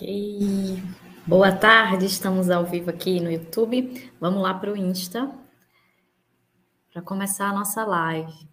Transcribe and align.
Ok. 0.00 0.82
Boa 1.26 1.52
tarde, 1.52 2.06
estamos 2.06 2.48
ao 2.48 2.64
vivo 2.64 2.88
aqui 2.88 3.20
no 3.20 3.30
YouTube. 3.30 4.10
Vamos 4.18 4.40
lá 4.40 4.54
para 4.54 4.72
o 4.72 4.76
Insta 4.76 5.30
para 6.90 7.02
começar 7.02 7.50
a 7.50 7.52
nossa 7.52 7.84
live. 7.84 8.48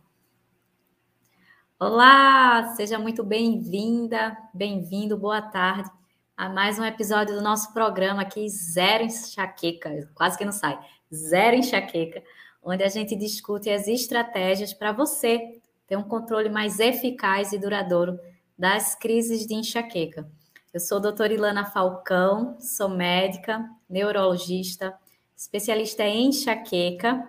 Olá, 1.79 2.73
seja 2.75 2.99
muito 2.99 3.23
bem-vinda, 3.23 4.37
bem-vindo, 4.53 5.17
boa 5.17 5.41
tarde 5.41 5.89
a 6.35 6.49
mais 6.49 6.77
um 6.77 6.83
episódio 6.83 7.33
do 7.35 7.41
nosso 7.41 7.73
programa 7.73 8.23
aqui, 8.23 8.49
Zero 8.49 9.05
Enxaqueca, 9.05 10.09
quase 10.13 10.37
que 10.37 10.43
não 10.43 10.51
sai, 10.51 10.77
Zero 11.15 11.55
Enxaqueca, 11.55 12.21
onde 12.61 12.83
a 12.83 12.89
gente 12.89 13.15
discute 13.15 13.69
as 13.69 13.87
estratégias 13.87 14.73
para 14.73 14.91
você 14.91 15.61
ter 15.87 15.95
um 15.95 16.03
controle 16.03 16.49
mais 16.49 16.77
eficaz 16.77 17.53
e 17.53 17.57
duradouro 17.57 18.19
das 18.59 18.95
crises 18.95 19.47
de 19.47 19.53
enxaqueca. 19.53 20.29
Eu 20.77 20.81
sou 20.81 20.99
doutora 20.99 21.33
Ilana 21.33 21.65
Falcão, 21.65 22.55
sou 22.61 22.87
médica, 22.87 23.67
neurologista, 23.89 24.93
especialista 25.35 26.03
em 26.03 26.27
enxaqueca. 26.27 27.27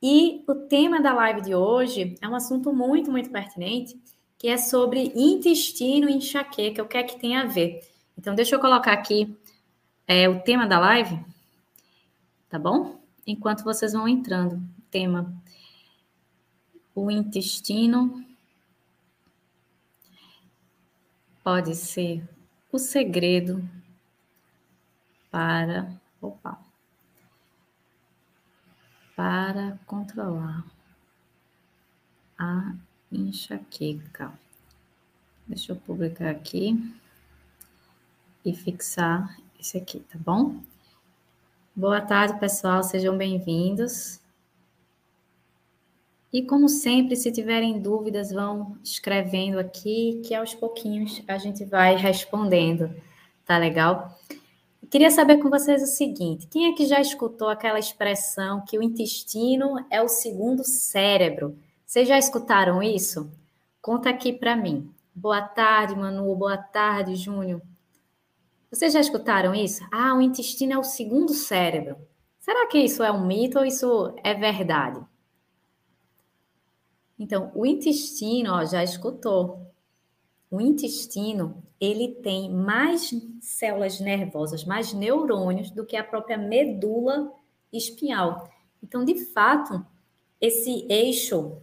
E 0.00 0.44
o 0.46 0.54
tema 0.54 1.00
da 1.00 1.12
live 1.12 1.40
de 1.40 1.52
hoje 1.52 2.14
é 2.22 2.28
um 2.28 2.36
assunto 2.36 2.72
muito, 2.72 3.10
muito 3.10 3.28
pertinente, 3.28 4.00
que 4.38 4.46
é 4.46 4.56
sobre 4.56 5.12
intestino 5.16 6.08
e 6.08 6.12
enxaqueca, 6.12 6.80
o 6.80 6.86
que 6.86 6.96
é 6.96 7.02
que 7.02 7.18
tem 7.18 7.36
a 7.36 7.44
ver. 7.44 7.80
Então, 8.16 8.36
deixa 8.36 8.54
eu 8.54 8.60
colocar 8.60 8.92
aqui 8.92 9.36
é, 10.06 10.28
o 10.28 10.38
tema 10.42 10.64
da 10.64 10.78
live, 10.78 11.18
tá 12.48 12.56
bom? 12.56 13.00
Enquanto 13.26 13.64
vocês 13.64 13.94
vão 13.94 14.06
entrando. 14.06 14.62
Tema: 14.92 15.34
o 16.94 17.10
intestino 17.10 18.24
pode 21.42 21.74
ser 21.74 22.35
o 22.76 22.78
segredo 22.78 23.66
para 25.30 25.90
opa, 26.20 26.58
para 29.16 29.78
controlar 29.86 30.62
a 32.38 32.74
enxaqueca. 33.10 34.30
Deixa 35.46 35.72
eu 35.72 35.76
publicar 35.76 36.28
aqui 36.28 36.94
e 38.44 38.54
fixar 38.54 39.38
esse 39.58 39.78
aqui, 39.78 40.00
tá 40.00 40.18
bom? 40.18 40.60
Boa 41.74 42.02
tarde, 42.02 42.38
pessoal, 42.38 42.82
sejam 42.82 43.16
bem-vindos. 43.16 44.20
E 46.36 46.42
como 46.42 46.68
sempre, 46.68 47.16
se 47.16 47.32
tiverem 47.32 47.80
dúvidas, 47.80 48.30
vão 48.30 48.76
escrevendo 48.84 49.58
aqui, 49.58 50.20
que 50.22 50.34
aos 50.34 50.52
pouquinhos 50.54 51.22
a 51.26 51.38
gente 51.38 51.64
vai 51.64 51.96
respondendo, 51.96 52.94
tá 53.46 53.56
legal? 53.56 54.14
Queria 54.90 55.10
saber 55.10 55.38
com 55.38 55.48
vocês 55.48 55.82
o 55.82 55.86
seguinte: 55.86 56.46
quem 56.48 56.66
é 56.66 56.74
que 56.74 56.84
já 56.84 57.00
escutou 57.00 57.48
aquela 57.48 57.78
expressão 57.78 58.62
que 58.66 58.78
o 58.78 58.82
intestino 58.82 59.82
é 59.90 60.02
o 60.02 60.08
segundo 60.08 60.62
cérebro? 60.62 61.56
Vocês 61.86 62.06
já 62.06 62.18
escutaram 62.18 62.82
isso? 62.82 63.32
Conta 63.80 64.10
aqui 64.10 64.30
para 64.30 64.54
mim. 64.54 64.90
Boa 65.14 65.40
tarde, 65.40 65.96
Manu. 65.96 66.36
Boa 66.36 66.58
tarde, 66.58 67.16
Júnior. 67.16 67.62
Vocês 68.70 68.92
já 68.92 69.00
escutaram 69.00 69.54
isso? 69.54 69.82
Ah, 69.90 70.14
o 70.14 70.20
intestino 70.20 70.74
é 70.74 70.78
o 70.78 70.84
segundo 70.84 71.32
cérebro. 71.32 71.96
Será 72.38 72.66
que 72.66 72.76
isso 72.76 73.02
é 73.02 73.10
um 73.10 73.26
mito 73.26 73.58
ou 73.58 73.64
isso 73.64 74.14
é 74.22 74.34
verdade? 74.34 75.00
Então, 77.18 77.50
o 77.54 77.64
intestino, 77.64 78.52
ó, 78.52 78.64
já 78.64 78.84
escutou. 78.84 79.70
O 80.50 80.60
intestino, 80.60 81.62
ele 81.80 82.08
tem 82.22 82.50
mais 82.50 83.10
células 83.40 84.00
nervosas, 84.00 84.64
mais 84.64 84.92
neurônios 84.92 85.70
do 85.70 85.84
que 85.84 85.96
a 85.96 86.04
própria 86.04 86.36
medula 86.36 87.32
espinhal. 87.72 88.48
Então, 88.82 89.04
de 89.04 89.14
fato, 89.32 89.84
esse 90.40 90.86
eixo 90.88 91.56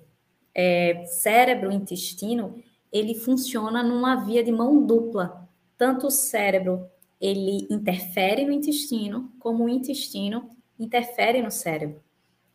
é, 0.53 1.05
cérebro-intestino, 1.05 2.61
ele 2.91 3.15
funciona 3.15 3.81
numa 3.81 4.15
via 4.15 4.43
de 4.43 4.51
mão 4.51 4.85
dupla. 4.85 5.47
Tanto 5.77 6.07
o 6.07 6.11
cérebro, 6.11 6.89
ele 7.19 7.67
interfere 7.69 8.45
no 8.45 8.51
intestino, 8.51 9.31
como 9.39 9.65
o 9.65 9.69
intestino 9.69 10.49
interfere 10.77 11.41
no 11.41 11.51
cérebro. 11.51 12.01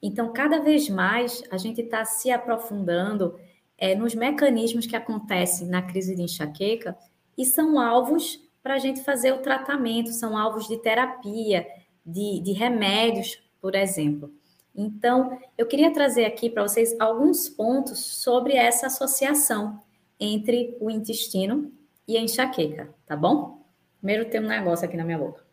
Então, 0.03 0.32
cada 0.32 0.60
vez 0.60 0.88
mais 0.88 1.42
a 1.50 1.56
gente 1.56 1.81
está 1.81 2.04
se 2.04 2.31
aprofundando 2.31 3.38
é, 3.76 3.94
nos 3.94 4.14
mecanismos 4.14 4.86
que 4.86 4.97
acontecem 4.97 5.69
na 5.69 5.82
crise 5.82 6.14
de 6.14 6.22
enxaqueca 6.22 6.97
e 7.36 7.44
são 7.44 7.78
alvos 7.81 8.41
para 8.62 8.75
a 8.75 8.78
gente 8.78 9.03
fazer 9.03 9.32
o 9.32 9.38
tratamento, 9.38 10.10
são 10.10 10.36
alvos 10.36 10.69
de 10.69 10.76
terapia, 10.78 11.66
de, 12.04 12.41
de 12.41 12.53
remédios, 12.53 13.41
por 13.60 13.75
exemplo. 13.75 14.32
Então, 14.75 15.38
eu 15.56 15.66
queria 15.66 15.92
trazer 15.92 16.25
aqui 16.25 16.48
para 16.48 16.62
vocês 16.62 16.94
alguns 17.00 17.48
pontos 17.48 17.98
sobre 17.98 18.54
essa 18.54 18.86
associação 18.86 19.80
entre 20.20 20.76
o 20.80 20.91
intestino 20.91 21.72
e 22.06 22.16
a 22.16 22.20
enxaqueca, 22.20 22.94
tá 23.06 23.16
bom? 23.16 23.65
Primeiro 23.98 24.30
tem 24.30 24.41
um 24.41 24.47
negócio 24.47 24.86
aqui 24.86 24.97
na 24.97 25.04
minha 25.04 25.19
boca. 25.19 25.44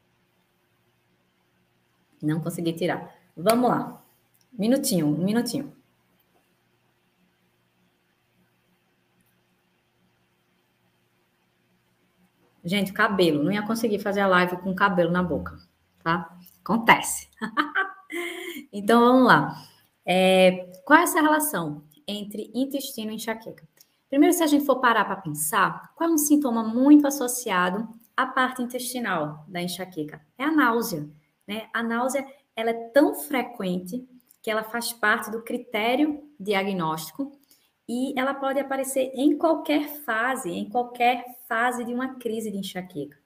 Não 2.22 2.40
consegui 2.40 2.74
tirar. 2.74 3.14
Vamos 3.36 3.70
lá. 3.70 4.05
Minutinho, 4.58 5.08
um 5.08 5.24
minutinho. 5.24 5.76
Gente, 12.64 12.92
cabelo. 12.94 13.44
Não 13.44 13.52
ia 13.52 13.66
conseguir 13.66 14.00
fazer 14.00 14.22
a 14.22 14.28
live 14.28 14.58
com 14.58 14.74
cabelo 14.74 15.12
na 15.12 15.22
boca, 15.22 15.56
tá? 16.04 16.36
Acontece. 16.64 17.30
então, 18.74 19.02
vamos 19.02 19.28
lá. 19.28 19.56
É, 20.06 20.72
qual 20.84 21.00
é 21.00 21.04
essa 21.04 21.22
relação 21.22 21.84
entre 22.08 22.52
intestino 22.56 23.12
e 23.12 23.16
enxaqueca? 23.16 23.68
Primeiro, 24.10 24.34
se 24.34 24.42
a 24.42 24.48
gente 24.48 24.66
for 24.66 24.80
parar 24.80 25.06
para 25.06 25.18
pensar, 25.18 25.94
qual 25.96 26.10
é 26.10 26.14
um 26.14 26.18
sintoma 26.18 26.64
muito 26.64 27.06
associado 27.06 27.88
à 28.16 28.26
parte 28.26 28.64
intestinal 28.64 29.46
da 29.48 29.62
enxaqueca? 29.62 30.22
É 30.38 30.46
a 30.46 30.52
náusea, 30.52 31.08
né? 31.48 31.68
A 31.74 31.84
náusea, 31.84 32.26
ela 32.56 32.72
é 32.72 32.90
tão 32.90 33.14
frequente 33.14 34.08
que 34.46 34.52
ela 34.52 34.64
faz 34.64 34.94
parte 34.94 35.32
do 35.32 35.42
critério 35.42 36.22
diagnóstico 36.40 37.32
e 37.90 38.14
ela 38.16 38.32
pode 38.32 38.60
aparecer 38.60 39.12
em 39.16 39.36
qualquer 39.36 39.88
fase, 40.06 40.52
em 40.52 40.70
qualquer 40.70 41.26
fase 41.50 41.84
de 41.84 41.92
uma 41.92 42.20
crise 42.20 42.52
de 42.52 42.60
enxaqueca. 42.60 43.18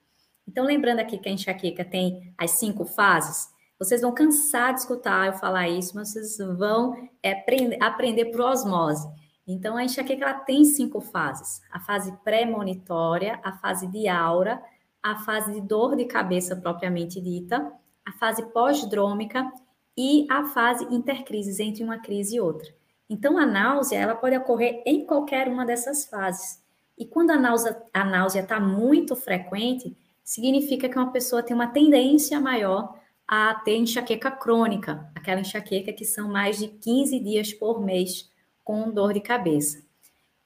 Então, 0.48 0.64
lembrando 0.64 1.00
aqui 1.00 1.18
que 1.18 1.28
a 1.28 1.32
enxaqueca 1.32 1.84
tem 1.84 2.32
as 2.38 2.52
cinco 2.52 2.86
fases, 2.86 3.48
vocês 3.78 4.00
vão 4.00 4.14
cansar 4.14 4.72
de 4.72 4.80
escutar 4.80 5.26
eu 5.26 5.34
falar 5.34 5.68
isso, 5.68 5.94
mas 5.94 6.10
vocês 6.10 6.38
vão 6.56 6.94
é, 7.22 7.32
aprender, 7.32 7.82
aprender 7.82 8.24
por 8.30 8.40
osmose. 8.40 9.06
Então, 9.46 9.76
a 9.76 9.84
enxaqueca 9.84 10.24
ela 10.24 10.40
tem 10.40 10.64
cinco 10.64 11.02
fases: 11.02 11.60
a 11.70 11.80
fase 11.80 12.16
pré-monitória, 12.24 13.38
a 13.44 13.52
fase 13.58 13.86
de 13.88 14.08
aura, 14.08 14.58
a 15.02 15.16
fase 15.16 15.52
de 15.52 15.60
dor 15.60 15.96
de 15.96 16.06
cabeça 16.06 16.56
propriamente 16.56 17.20
dita, 17.20 17.70
a 18.06 18.12
fase 18.12 18.42
pós-drômica 18.54 19.52
e 19.96 20.26
a 20.30 20.44
fase 20.44 20.84
intercrises, 20.94 21.60
entre 21.60 21.82
uma 21.82 21.98
crise 21.98 22.36
e 22.36 22.40
outra. 22.40 22.68
Então, 23.08 23.36
a 23.36 23.44
náusea, 23.44 23.98
ela 23.98 24.14
pode 24.14 24.36
ocorrer 24.36 24.82
em 24.86 25.04
qualquer 25.04 25.48
uma 25.48 25.66
dessas 25.66 26.04
fases. 26.04 26.62
E 26.96 27.04
quando 27.04 27.30
a 27.30 27.38
náusea 27.38 27.82
a 27.92 28.04
náusea 28.04 28.42
está 28.42 28.60
muito 28.60 29.16
frequente, 29.16 29.96
significa 30.22 30.88
que 30.88 30.96
uma 30.96 31.10
pessoa 31.10 31.42
tem 31.42 31.54
uma 31.54 31.66
tendência 31.66 32.38
maior 32.38 32.94
a 33.26 33.54
ter 33.54 33.76
enxaqueca 33.76 34.30
crônica, 34.30 35.10
aquela 35.14 35.40
enxaqueca 35.40 35.92
que 35.92 36.04
são 36.04 36.28
mais 36.28 36.58
de 36.58 36.68
15 36.68 37.18
dias 37.20 37.52
por 37.52 37.80
mês 37.80 38.30
com 38.64 38.90
dor 38.90 39.12
de 39.12 39.20
cabeça. 39.20 39.82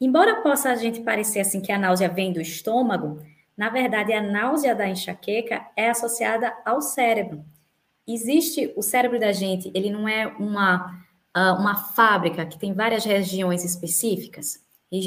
Embora 0.00 0.42
possa 0.42 0.70
a 0.70 0.76
gente 0.76 1.00
parecer 1.00 1.40
assim 1.40 1.60
que 1.60 1.72
a 1.72 1.78
náusea 1.78 2.08
vem 2.08 2.32
do 2.32 2.40
estômago, 2.40 3.20
na 3.56 3.68
verdade 3.68 4.12
a 4.12 4.22
náusea 4.22 4.74
da 4.74 4.88
enxaqueca 4.88 5.66
é 5.76 5.90
associada 5.90 6.54
ao 6.64 6.80
cérebro 6.80 7.44
existe 8.06 8.72
o 8.76 8.82
cérebro 8.82 9.18
da 9.18 9.32
gente, 9.32 9.70
ele 9.74 9.90
não 9.90 10.08
é 10.08 10.26
uma, 10.38 11.02
ah, 11.32 11.54
uma 11.54 11.76
fábrica 11.76 12.44
que 12.46 12.58
tem 12.58 12.72
várias 12.72 13.04
regiões 13.04 13.64
específicas. 13.64 14.62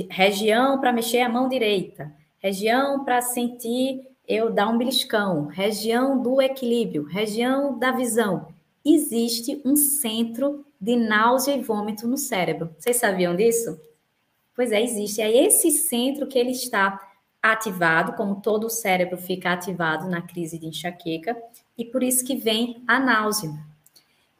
Região 0.09 0.79
para 0.79 0.91
mexer 0.91 1.21
a 1.21 1.29
mão 1.29 1.47
direita, 1.47 2.13
região 2.39 3.05
para 3.05 3.21
sentir 3.21 4.01
eu 4.27 4.51
dar 4.51 4.67
um 4.67 4.77
beliscão, 4.77 5.45
região 5.45 6.21
do 6.21 6.41
equilíbrio, 6.41 7.03
região 7.03 7.79
da 7.79 7.91
visão. 7.91 8.49
Existe 8.83 9.61
um 9.63 9.75
centro 9.75 10.65
de 10.79 10.95
náusea 10.95 11.55
e 11.55 11.61
vômito 11.61 12.07
no 12.07 12.17
cérebro. 12.17 12.75
Vocês 12.77 12.97
sabiam 12.97 13.35
disso? 13.35 13.79
Pois 14.53 14.71
é, 14.71 14.81
existe. 14.81 15.21
É 15.21 15.45
esse 15.45 15.71
centro 15.71 16.27
que 16.27 16.37
ele 16.37 16.51
está 16.51 16.99
ativado, 17.41 18.13
como 18.13 18.41
todo 18.41 18.65
o 18.67 18.69
cérebro 18.69 19.17
fica 19.17 19.53
ativado 19.53 20.09
na 20.09 20.21
crise 20.21 20.59
de 20.59 20.67
enxaqueca, 20.67 21.37
e 21.77 21.85
por 21.85 22.03
isso 22.03 22.25
que 22.25 22.35
vem 22.35 22.83
a 22.87 22.99
náusea. 22.99 23.51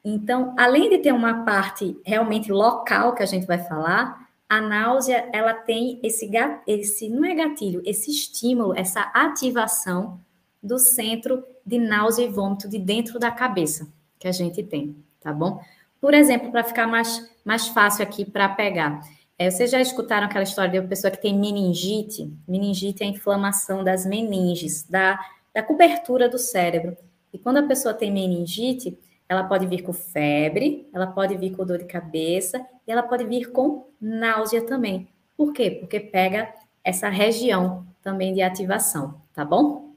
Então, 0.04 0.56
além 0.58 0.90
de 0.90 1.00
ter 1.00 1.12
uma 1.12 1.44
parte 1.44 2.00
realmente 2.06 2.52
local 2.52 3.14
que 3.14 3.24
a 3.24 3.26
gente 3.26 3.46
vai 3.46 3.60
falar, 3.60 4.28
a 4.50 4.62
náusea 4.62 5.30
ela 5.34 5.54
tem 5.54 6.00
esse 6.02 6.30
esse 6.66 7.10
não 7.10 7.26
é 7.26 7.36
gatilho, 7.36 7.82
esse 7.86 8.10
estímulo, 8.10 8.74
essa 8.78 9.02
ativação 9.14 10.20
do 10.64 10.80
centro 10.80 11.44
de 11.66 11.78
náusea 11.78 12.26
e 12.26 12.30
vômito 12.30 12.70
de 12.70 12.80
dentro 12.80 13.20
da 13.20 13.30
cabeça 13.30 13.88
que 14.18 14.28
a 14.28 14.32
gente 14.32 14.64
tem, 14.64 14.96
tá 15.22 15.34
bom? 15.34 15.62
Por 16.00 16.14
exemplo, 16.14 16.52
para 16.52 16.64
ficar 16.64 16.88
mais, 16.88 17.30
mais 17.44 17.68
fácil 17.68 18.04
aqui 18.04 18.24
para 18.24 18.48
pegar. 18.50 19.02
É, 19.38 19.50
vocês 19.50 19.70
já 19.70 19.80
escutaram 19.80 20.26
aquela 20.26 20.44
história 20.44 20.72
de 20.72 20.80
uma 20.80 20.88
pessoa 20.88 21.12
que 21.12 21.22
tem 21.22 21.38
meningite? 21.38 22.32
Meningite 22.48 23.04
é 23.04 23.06
a 23.06 23.10
inflamação 23.10 23.84
das 23.84 24.06
meninges, 24.06 24.84
da, 24.84 25.20
da 25.54 25.62
cobertura 25.62 26.30
do 26.30 26.40
cérebro. 26.40 26.98
E 27.34 27.38
quando 27.38 27.58
a 27.58 27.64
pessoa 27.64 27.94
tem 27.94 28.12
meningite, 28.12 28.98
ela 29.30 29.44
pode 29.44 29.68
vir 29.68 29.82
com 29.82 29.94
febre, 29.94 30.88
ela 30.94 31.08
pode 31.08 31.36
vir 31.36 31.56
com 31.56 31.66
dor 31.66 31.80
de 31.80 31.86
cabeça 31.86 32.66
e 32.88 32.92
ela 32.92 33.04
pode 33.04 33.26
vir 33.26 33.52
com 33.52 33.88
náusea 34.00 34.62
também. 34.62 35.08
Por 35.36 35.54
quê? 35.54 35.72
Porque 35.72 36.00
pega 36.00 36.54
essa 36.84 37.10
região 37.10 37.86
também 38.02 38.34
de 38.34 38.42
ativação, 38.42 39.22
tá 39.34 39.44
bom? 39.44 39.94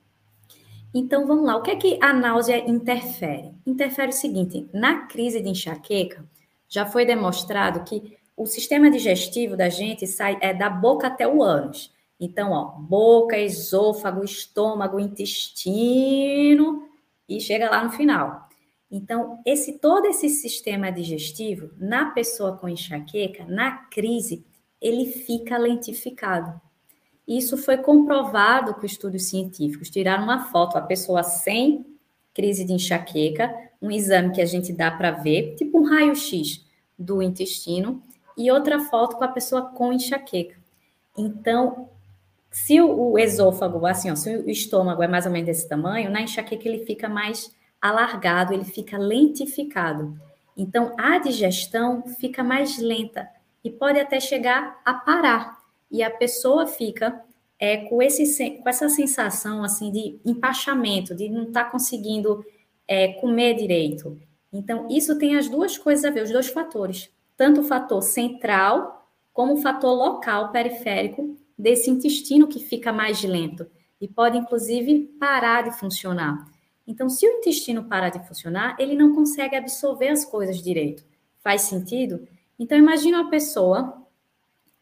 Então 0.92 1.26
vamos 1.26 1.44
lá, 1.44 1.56
o 1.56 1.62
que 1.62 1.70
é 1.70 1.76
que 1.76 1.98
a 2.02 2.12
náusea 2.12 2.68
interfere? 2.68 3.54
Interfere 3.64 4.08
o 4.08 4.12
seguinte: 4.14 4.68
na 4.72 5.06
crise 5.06 5.40
de 5.40 5.48
enxaqueca, 5.48 6.24
já 6.68 6.84
foi 6.84 7.06
demonstrado 7.06 7.84
que 7.84 8.18
o 8.36 8.44
sistema 8.46 8.90
digestivo 8.90 9.56
da 9.56 9.68
gente 9.68 10.06
sai 10.06 10.36
é 10.40 10.52
da 10.52 10.68
boca 10.68 11.06
até 11.06 11.28
o 11.28 11.42
ânus. 11.42 11.92
Então, 12.18 12.50
ó, 12.52 12.64
boca, 12.78 13.38
esôfago, 13.38 14.24
estômago, 14.24 14.98
intestino 14.98 16.89
e 17.36 17.40
chega 17.40 17.70
lá 17.70 17.84
no 17.84 17.90
final. 17.90 18.48
Então, 18.90 19.40
esse 19.46 19.78
todo 19.78 20.06
esse 20.06 20.28
sistema 20.28 20.90
digestivo 20.90 21.70
na 21.78 22.06
pessoa 22.06 22.56
com 22.56 22.68
enxaqueca, 22.68 23.44
na 23.44 23.70
crise, 23.84 24.44
ele 24.80 25.06
fica 25.06 25.56
lentificado. 25.56 26.60
Isso 27.26 27.56
foi 27.56 27.76
comprovado 27.76 28.74
com 28.74 28.84
estudos 28.84 29.28
científicos. 29.28 29.88
Tiraram 29.88 30.24
uma 30.24 30.46
foto 30.46 30.76
a 30.76 30.80
pessoa 30.80 31.22
sem 31.22 31.86
crise 32.34 32.64
de 32.64 32.72
enxaqueca, 32.72 33.54
um 33.80 33.90
exame 33.90 34.32
que 34.32 34.40
a 34.40 34.46
gente 34.46 34.72
dá 34.72 34.90
para 34.90 35.12
ver, 35.12 35.54
tipo 35.54 35.78
um 35.78 35.84
raio-x 35.84 36.64
do 36.98 37.22
intestino, 37.22 38.02
e 38.36 38.50
outra 38.50 38.80
foto 38.80 39.16
com 39.16 39.24
a 39.24 39.28
pessoa 39.28 39.66
com 39.66 39.92
enxaqueca. 39.92 40.56
Então, 41.16 41.90
se 42.50 42.80
o, 42.80 43.12
o 43.12 43.18
esôfago, 43.18 43.84
assim, 43.86 44.10
ó, 44.10 44.16
se 44.16 44.36
o 44.36 44.50
estômago 44.50 45.02
é 45.02 45.08
mais 45.08 45.26
ou 45.26 45.32
menos 45.32 45.46
desse 45.46 45.68
tamanho, 45.68 46.10
na 46.10 46.22
enxaqueca 46.22 46.68
ele 46.68 46.84
fica 46.84 47.08
mais 47.08 47.54
alargado, 47.80 48.52
ele 48.52 48.64
fica 48.64 48.98
lentificado. 48.98 50.18
Então, 50.56 50.94
a 50.98 51.18
digestão 51.18 52.02
fica 52.18 52.42
mais 52.42 52.78
lenta 52.78 53.28
e 53.64 53.70
pode 53.70 53.98
até 53.98 54.20
chegar 54.20 54.80
a 54.84 54.94
parar. 54.94 55.58
E 55.90 56.02
a 56.02 56.10
pessoa 56.10 56.66
fica 56.66 57.22
é, 57.58 57.78
com, 57.88 58.02
esse, 58.02 58.50
com 58.62 58.68
essa 58.68 58.88
sensação 58.88 59.62
assim 59.62 59.90
de 59.90 60.20
empachamento, 60.24 61.14
de 61.14 61.28
não 61.28 61.44
estar 61.44 61.64
tá 61.64 61.70
conseguindo 61.70 62.44
é, 62.86 63.14
comer 63.14 63.54
direito. 63.54 64.20
Então, 64.52 64.88
isso 64.90 65.18
tem 65.18 65.36
as 65.36 65.48
duas 65.48 65.78
coisas 65.78 66.04
a 66.04 66.10
ver, 66.10 66.24
os 66.24 66.30
dois 66.30 66.48
fatores 66.48 67.10
tanto 67.40 67.62
o 67.62 67.64
fator 67.64 68.02
central 68.02 69.08
como 69.32 69.54
o 69.54 69.62
fator 69.62 69.94
local 69.94 70.52
periférico 70.52 71.38
desse 71.60 71.90
intestino 71.90 72.48
que 72.48 72.58
fica 72.58 72.92
mais 72.92 73.22
lento 73.22 73.66
e 74.00 74.08
pode 74.08 74.38
inclusive 74.38 75.14
parar 75.18 75.62
de 75.62 75.78
funcionar. 75.78 76.46
Então, 76.86 77.08
se 77.08 77.26
o 77.26 77.38
intestino 77.38 77.84
parar 77.84 78.08
de 78.08 78.26
funcionar, 78.26 78.76
ele 78.78 78.96
não 78.96 79.14
consegue 79.14 79.54
absorver 79.54 80.08
as 80.08 80.24
coisas 80.24 80.62
direito. 80.62 81.04
Faz 81.38 81.62
sentido? 81.62 82.26
Então, 82.58 82.76
imagine 82.76 83.14
uma 83.14 83.30
pessoa 83.30 84.04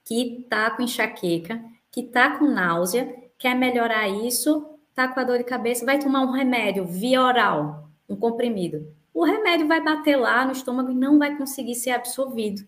que 0.04 0.40
está 0.42 0.70
com 0.70 0.82
enxaqueca, 0.82 1.62
que 1.90 2.00
está 2.00 2.38
com 2.38 2.46
náusea, 2.46 3.14
quer 3.38 3.54
melhorar 3.54 4.08
isso, 4.08 4.66
está 4.88 5.08
com 5.08 5.20
a 5.20 5.24
dor 5.24 5.38
de 5.38 5.44
cabeça, 5.44 5.84
vai 5.84 5.98
tomar 5.98 6.22
um 6.22 6.30
remédio 6.30 6.86
via 6.86 7.22
oral, 7.22 7.90
um 8.08 8.16
comprimido 8.16 8.96
o 9.18 9.24
remédio 9.24 9.66
vai 9.66 9.82
bater 9.82 10.14
lá 10.14 10.44
no 10.44 10.52
estômago 10.52 10.92
e 10.92 10.94
não 10.94 11.18
vai 11.18 11.36
conseguir 11.36 11.74
ser 11.74 11.90
absorvido. 11.90 12.64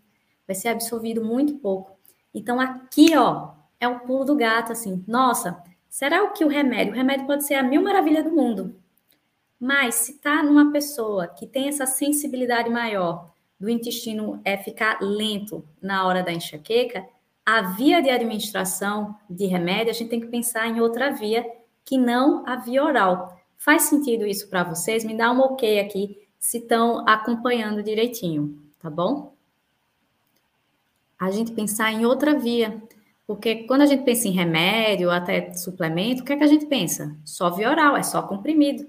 Vai 0.49 0.57
ser 0.57 0.67
absorvido 0.67 1.25
muito 1.25 1.55
pouco. 1.59 1.97
Então, 2.35 2.59
aqui, 2.59 3.17
ó, 3.17 3.51
é 3.81 3.89
o 3.89 4.01
pulo 4.01 4.25
do 4.25 4.37
gato, 4.37 4.71
assim. 4.71 5.03
Nossa, 5.09 5.61
será 5.89 6.23
o 6.23 6.33
que 6.33 6.45
o 6.45 6.49
remédio? 6.49 6.93
O 6.93 6.97
remédio 6.97 7.27
pode 7.27 7.45
ser 7.45 7.55
a 7.55 7.63
mil 7.63 7.83
maravilha 7.83 8.23
do 8.23 8.31
mundo. 8.31 8.77
Mas 9.59 9.97
se 9.97 10.19
tá 10.19 10.43
numa 10.43 10.71
pessoa 10.71 11.27
que 11.27 11.47
tem 11.47 11.69
essa 11.69 11.87
sensibilidade 11.87 12.71
maior 12.71 13.31
do 13.59 13.69
intestino 13.69 14.41
é 14.45 14.57
ficar 14.57 15.01
lento 15.01 15.65
na 15.83 16.07
hora 16.07 16.23
da 16.23 16.33
enxaqueca, 16.33 17.07
a 17.45 17.63
via 17.63 18.01
de 18.01 18.09
administração 18.09 19.17
de 19.29 19.47
remédio, 19.47 19.91
a 19.91 19.95
gente 19.95 20.09
tem 20.09 20.21
que 20.21 20.29
pensar 20.29 20.69
em 20.69 20.81
outra 20.81 21.11
via 21.11 21.45
que 21.85 21.99
não 21.99 22.47
a 22.47 22.57
via 22.57 22.85
oral. 22.85 23.39
Faz 23.57 23.83
sentido 23.83 24.27
isso 24.27 24.49
para 24.49 24.63
vocês? 24.63 25.05
Me 25.05 25.17
dá 25.17 25.31
um 25.33 25.41
ok 25.41 25.81
aqui 25.81 26.27
se 26.39 26.59
estão 26.59 27.07
acompanhando 27.07 27.83
direitinho, 27.83 28.63
tá 28.79 28.89
bom? 28.89 29.35
A 31.19 31.31
gente 31.31 31.53
pensar 31.53 31.93
em 31.93 32.07
outra 32.07 32.39
via, 32.39 32.83
porque 33.31 33.63
quando 33.63 33.83
a 33.83 33.87
gente 33.87 34.03
pensa 34.03 34.27
em 34.27 34.33
remédio, 34.33 35.09
até 35.09 35.53
suplemento, 35.55 36.23
o 36.23 36.25
que 36.25 36.33
é 36.33 36.37
que 36.37 36.43
a 36.43 36.49
gente 36.49 36.67
pensa? 36.67 37.17
Só 37.25 37.49
via 37.49 37.71
oral, 37.71 37.97
é 37.97 38.03
só 38.03 38.21
comprimido. 38.23 38.85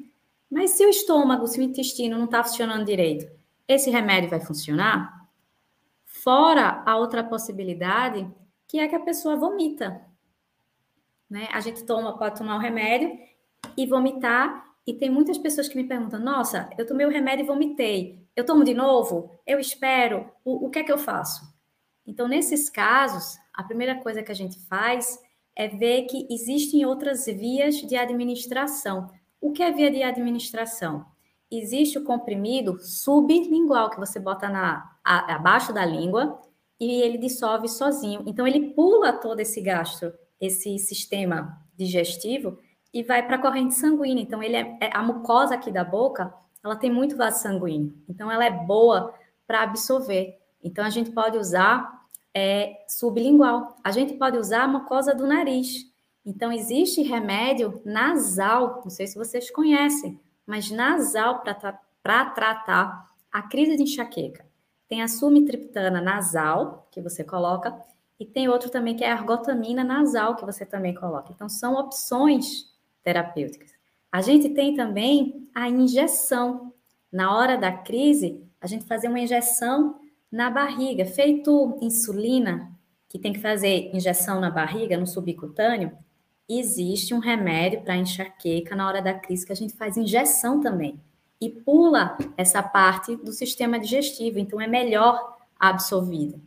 Mas 0.49 0.71
se 0.71 0.83
o 0.83 0.89
estômago, 0.89 1.45
se 1.45 1.59
o 1.59 1.61
intestino 1.61 2.17
não 2.17 2.25
está 2.25 2.43
funcionando 2.43 2.83
direito, 2.83 3.31
esse 3.67 3.91
remédio 3.91 4.31
vai 4.31 4.39
funcionar? 4.39 5.27
Fora 6.07 6.81
a 6.87 6.97
outra 6.97 7.23
possibilidade, 7.23 8.27
que 8.67 8.79
é 8.79 8.87
que 8.87 8.95
a 8.95 9.01
pessoa 9.01 9.35
vomita. 9.35 10.01
Né? 11.29 11.47
A 11.51 11.59
gente 11.59 11.85
toma, 11.85 12.17
pode 12.17 12.39
tomar 12.39 12.55
o 12.55 12.59
remédio 12.59 13.15
e 13.77 13.85
vomitar 13.85 14.71
e 14.87 14.95
tem 14.95 15.11
muitas 15.11 15.37
pessoas 15.37 15.67
que 15.67 15.77
me 15.77 15.87
perguntam: 15.87 16.19
nossa, 16.19 16.67
eu 16.79 16.87
tomei 16.87 17.05
o 17.05 17.11
remédio 17.11 17.43
e 17.43 17.47
vomitei. 17.47 18.25
Eu 18.35 18.43
tomo 18.43 18.63
de 18.63 18.73
novo? 18.73 19.39
Eu 19.45 19.59
espero? 19.59 20.31
O, 20.43 20.65
o 20.65 20.69
que 20.71 20.79
é 20.79 20.83
que 20.83 20.91
eu 20.91 20.97
faço? 20.97 21.51
Então, 22.07 22.27
nesses 22.27 22.71
casos, 22.71 23.39
a 23.61 23.63
primeira 23.63 23.95
coisa 23.95 24.23
que 24.23 24.31
a 24.31 24.35
gente 24.35 24.59
faz 24.67 25.19
é 25.55 25.67
ver 25.67 26.03
que 26.03 26.27
existem 26.29 26.85
outras 26.85 27.25
vias 27.25 27.75
de 27.75 27.95
administração. 27.95 29.09
O 29.39 29.51
que 29.51 29.61
é 29.61 29.71
via 29.71 29.91
de 29.91 30.01
administração? 30.01 31.05
Existe 31.49 31.99
o 31.99 32.03
comprimido 32.03 32.79
sublingual 32.79 33.89
que 33.89 33.99
você 33.99 34.19
bota 34.19 34.49
na, 34.49 34.97
a, 35.03 35.35
abaixo 35.35 35.73
da 35.73 35.85
língua 35.85 36.41
e 36.79 37.01
ele 37.01 37.17
dissolve 37.17 37.67
sozinho. 37.67 38.23
Então, 38.25 38.47
ele 38.47 38.71
pula 38.71 39.13
todo 39.13 39.39
esse 39.39 39.61
gastro, 39.61 40.11
esse 40.39 40.79
sistema 40.79 41.61
digestivo 41.75 42.57
e 42.91 43.03
vai 43.03 43.25
para 43.25 43.35
a 43.35 43.41
corrente 43.41 43.75
sanguínea. 43.75 44.23
Então, 44.23 44.41
ele 44.41 44.55
é, 44.55 44.77
é, 44.81 44.89
a 44.91 45.03
mucosa 45.03 45.53
aqui 45.53 45.71
da 45.71 45.83
boca, 45.83 46.33
ela 46.63 46.75
tem 46.75 46.91
muito 46.91 47.15
vaso 47.15 47.43
sanguíneo. 47.43 47.93
Então, 48.09 48.31
ela 48.31 48.45
é 48.45 48.51
boa 48.51 49.13
para 49.45 49.61
absorver. 49.61 50.39
Então, 50.63 50.83
a 50.83 50.89
gente 50.89 51.11
pode 51.11 51.37
usar 51.37 52.00
é, 52.33 52.85
sublingual. 52.87 53.77
A 53.83 53.91
gente 53.91 54.13
pode 54.13 54.37
usar 54.37 54.63
a 54.63 54.67
mucosa 54.67 55.13
do 55.13 55.27
nariz. 55.27 55.91
Então, 56.25 56.51
existe 56.51 57.01
remédio 57.01 57.81
nasal, 57.83 58.81
não 58.83 58.91
sei 58.91 59.07
se 59.07 59.17
vocês 59.17 59.49
conhecem, 59.49 60.19
mas 60.45 60.69
nasal 60.69 61.41
para 61.41 62.25
tratar 62.25 63.09
a 63.31 63.41
crise 63.41 63.75
de 63.75 63.83
enxaqueca. 63.83 64.45
Tem 64.87 65.01
a 65.01 65.07
sumitriptana 65.07 66.01
nasal, 66.01 66.87
que 66.91 67.01
você 67.01 67.23
coloca, 67.23 67.75
e 68.19 68.25
tem 68.25 68.47
outro 68.47 68.69
também 68.69 68.95
que 68.95 69.03
é 69.03 69.09
a 69.09 69.13
argotamina 69.13 69.83
nasal, 69.83 70.35
que 70.35 70.45
você 70.45 70.65
também 70.65 70.93
coloca. 70.93 71.31
Então, 71.33 71.49
são 71.49 71.73
opções 71.73 72.71
terapêuticas. 73.03 73.71
A 74.11 74.21
gente 74.21 74.49
tem 74.49 74.75
também 74.75 75.49
a 75.55 75.69
injeção. 75.69 76.71
Na 77.11 77.35
hora 77.35 77.57
da 77.57 77.71
crise, 77.71 78.45
a 78.59 78.67
gente 78.67 78.85
fazer 78.85 79.07
uma 79.07 79.19
injeção 79.19 79.99
na 80.31 80.49
barriga, 80.49 81.05
feito 81.05 81.77
insulina, 81.81 82.71
que 83.09 83.19
tem 83.19 83.33
que 83.33 83.39
fazer 83.39 83.91
injeção 83.93 84.39
na 84.39 84.49
barriga, 84.49 84.97
no 84.97 85.05
subcutâneo, 85.05 85.91
existe 86.47 87.13
um 87.13 87.19
remédio 87.19 87.81
para 87.81 87.97
enxaqueca 87.97 88.75
na 88.75 88.87
hora 88.87 89.01
da 89.01 89.13
crise 89.13 89.45
que 89.45 89.51
a 89.51 89.55
gente 89.55 89.73
faz 89.73 89.97
injeção 89.97 90.61
também. 90.61 90.99
E 91.39 91.49
pula 91.49 92.17
essa 92.37 92.63
parte 92.63 93.15
do 93.17 93.31
sistema 93.31 93.79
digestivo, 93.79 94.39
então 94.39 94.61
é 94.61 94.67
melhor 94.67 95.37
absorvida. 95.59 96.39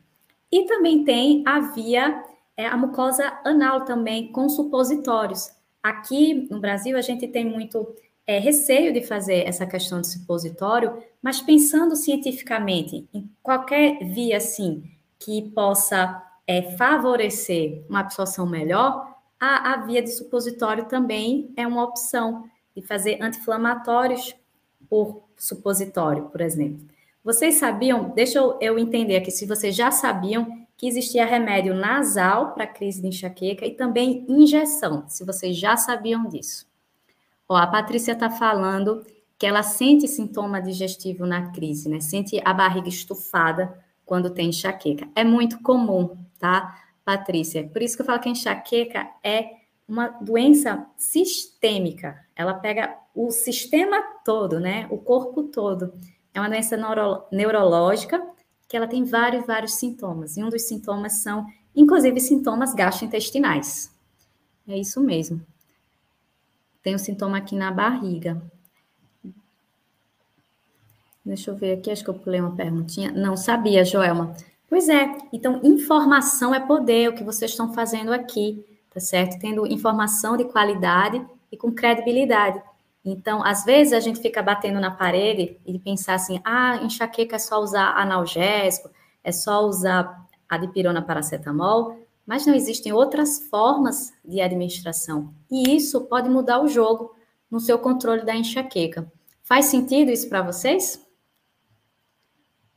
E 0.51 0.65
também 0.67 1.05
tem 1.05 1.43
a 1.47 1.61
via, 1.61 2.23
é, 2.57 2.67
a 2.67 2.77
mucosa 2.77 3.41
anal 3.45 3.85
também, 3.85 4.31
com 4.31 4.49
supositórios. 4.49 5.51
Aqui 5.83 6.49
no 6.51 6.61
Brasil, 6.61 6.97
a 6.97 7.03
gente 7.03 7.27
tem 7.29 7.45
muito 7.45 7.95
é, 8.27 8.39
receio 8.39 8.93
de 8.93 9.03
fazer 9.03 9.47
essa 9.47 9.67
questão 9.67 10.01
de 10.01 10.09
supositório, 10.09 11.03
mas 11.23 11.41
pensando 11.41 11.95
cientificamente 11.97 13.09
em 13.13 13.31
qualquer 13.43 13.99
via 14.05 14.39
assim 14.39 14.85
que 15.19 15.43
possa 15.51 16.23
é, 16.47 16.63
favorecer 16.77 17.85
uma 17.89 18.01
absorção 18.01 18.47
melhor, 18.47 19.15
a, 19.39 19.73
a 19.73 19.77
via 19.79 20.03
de 20.03 20.11
supositório 20.11 20.87
também 20.87 21.53
é 21.57 21.67
uma 21.67 21.85
opção 21.85 22.45
de 22.75 22.83
fazer 22.83 23.19
anti-inflamatórios 23.23 24.35
por 24.89 25.25
supositório, 25.37 26.25
por 26.25 26.41
exemplo. 26.41 26.87
Vocês 27.23 27.55
sabiam, 27.55 28.11
deixa 28.11 28.39
eu, 28.39 28.59
eu 28.61 28.79
entender 28.79 29.17
aqui 29.17 29.31
se 29.31 29.47
vocês 29.47 29.75
já 29.75 29.91
sabiam 29.91 30.65
que 30.77 30.87
existia 30.87 31.25
remédio 31.25 31.75
nasal 31.75 32.53
para 32.53 32.67
crise 32.67 33.01
de 33.01 33.09
enxaqueca 33.09 33.65
e 33.65 33.73
também 33.73 34.27
injeção, 34.29 35.05
se 35.09 35.25
vocês 35.25 35.57
já 35.57 35.77
sabiam 35.77 36.27
disso. 36.27 36.67
Ó, 37.49 37.57
a 37.57 37.67
Patrícia 37.67 38.13
está 38.13 38.31
falando 38.31 39.05
que 39.39 39.47
ela 39.47 39.63
sente 39.63 40.09
sintoma 40.09 40.63
digestivo 40.63 41.27
na 41.27 41.51
crise, 41.51 41.89
né? 41.89 42.01
Sente 42.01 42.41
a 42.45 42.55
barriga 42.55 42.89
estufada 42.89 43.79
quando 44.05 44.31
tem 44.31 44.49
enxaqueca. 44.49 45.09
É 45.15 45.25
muito 45.25 45.61
comum, 45.63 46.17
tá, 46.39 46.83
Patrícia? 47.05 47.69
Por 47.69 47.83
isso 47.83 47.97
que 47.97 48.03
eu 48.03 48.07
falo 48.07 48.21
que 48.21 48.29
a 48.29 48.33
enxaqueca 48.33 49.09
é 49.23 49.51
uma 49.87 50.09
doença 50.09 50.87
sistêmica. 50.97 52.25
Ela 52.35 52.55
pega 52.55 52.97
o 53.15 53.31
sistema 53.31 54.03
todo, 54.25 54.59
né? 54.59 54.87
O 54.91 54.99
corpo 54.99 55.45
todo. 55.45 55.93
É 56.33 56.41
uma 56.41 56.49
doença 56.49 56.77
neuro 56.77 57.25
neurológica 57.31 58.21
que 58.67 58.77
ela 58.77 58.89
tem 58.89 59.05
vários, 59.05 59.47
vários 59.47 59.75
sintomas. 59.75 60.37
E 60.37 60.43
um 60.43 60.49
dos 60.49 60.63
sintomas 60.63 61.15
são, 61.23 61.47
inclusive, 61.77 62.19
sintomas 62.19 62.75
gastrointestinais. 62.75 63.95
É 64.67 64.79
isso 64.79 65.01
mesmo. 65.01 65.45
Tem 66.85 66.95
um 66.95 66.99
sintoma 66.99 67.39
aqui 67.39 67.57
na 67.57 67.73
barriga. 67.73 68.41
Deixa 71.25 71.51
eu 71.51 71.57
ver 71.57 71.79
aqui, 71.79 71.91
acho 71.91 72.05
que 72.05 72.11
eu 72.11 72.15
pulei 72.15 72.39
uma 72.39 72.55
perguntinha. 72.55 73.11
Não 73.11 73.39
sabia, 73.39 73.83
Joelma. 73.87 74.37
Pois 74.69 74.91
é, 74.91 75.17
então 75.33 75.61
informação 75.65 76.55
é 76.55 76.61
poder, 76.61 77.09
o 77.09 77.15
que 77.15 77.25
vocês 77.25 77.53
estão 77.53 77.73
fazendo 77.73 78.13
aqui, 78.13 78.63
tá 78.93 79.01
certo? 79.01 79.39
Tendo 79.39 79.67
informação 79.67 80.37
de 80.37 80.45
qualidade 80.45 81.25
e 81.51 81.57
com 81.57 81.73
credibilidade. 81.73 82.61
Então, 83.03 83.43
às 83.43 83.65
vezes 83.65 83.95
a 83.95 84.01
gente 84.01 84.21
fica 84.21 84.43
batendo 84.43 84.79
na 84.79 84.91
parede 84.91 85.57
e 85.65 85.79
pensar 85.79 86.15
assim: 86.15 86.39
ah, 86.45 86.77
enxaqueca 86.83 87.37
é 87.37 87.39
só 87.39 87.61
usar 87.61 87.97
analgésico, 87.97 88.91
é 89.23 89.33
só 89.33 89.65
usar 89.65 90.27
a 90.47 90.59
dipirona 90.59 91.01
paracetamol, 91.01 92.04
mas 92.27 92.47
não 92.47 92.55
existem 92.55 92.93
outras 92.93 93.47
formas 93.49 94.13
de 94.25 94.41
administração. 94.41 95.35
E 95.51 95.75
isso 95.77 96.03
pode 96.03 96.29
mudar 96.29 96.61
o 96.61 96.69
jogo 96.69 97.15
no 97.51 97.61
seu 97.61 97.79
controle 97.79 98.25
da 98.25 98.35
enxaqueca. 98.35 99.11
Faz 99.43 99.67
sentido 99.67 100.11
isso 100.11 100.29
para 100.29 100.43
vocês? 100.43 101.05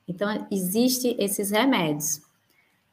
Então, 0.08 0.48
existe 0.52 1.16
esses 1.20 1.52
remédios. 1.52 2.22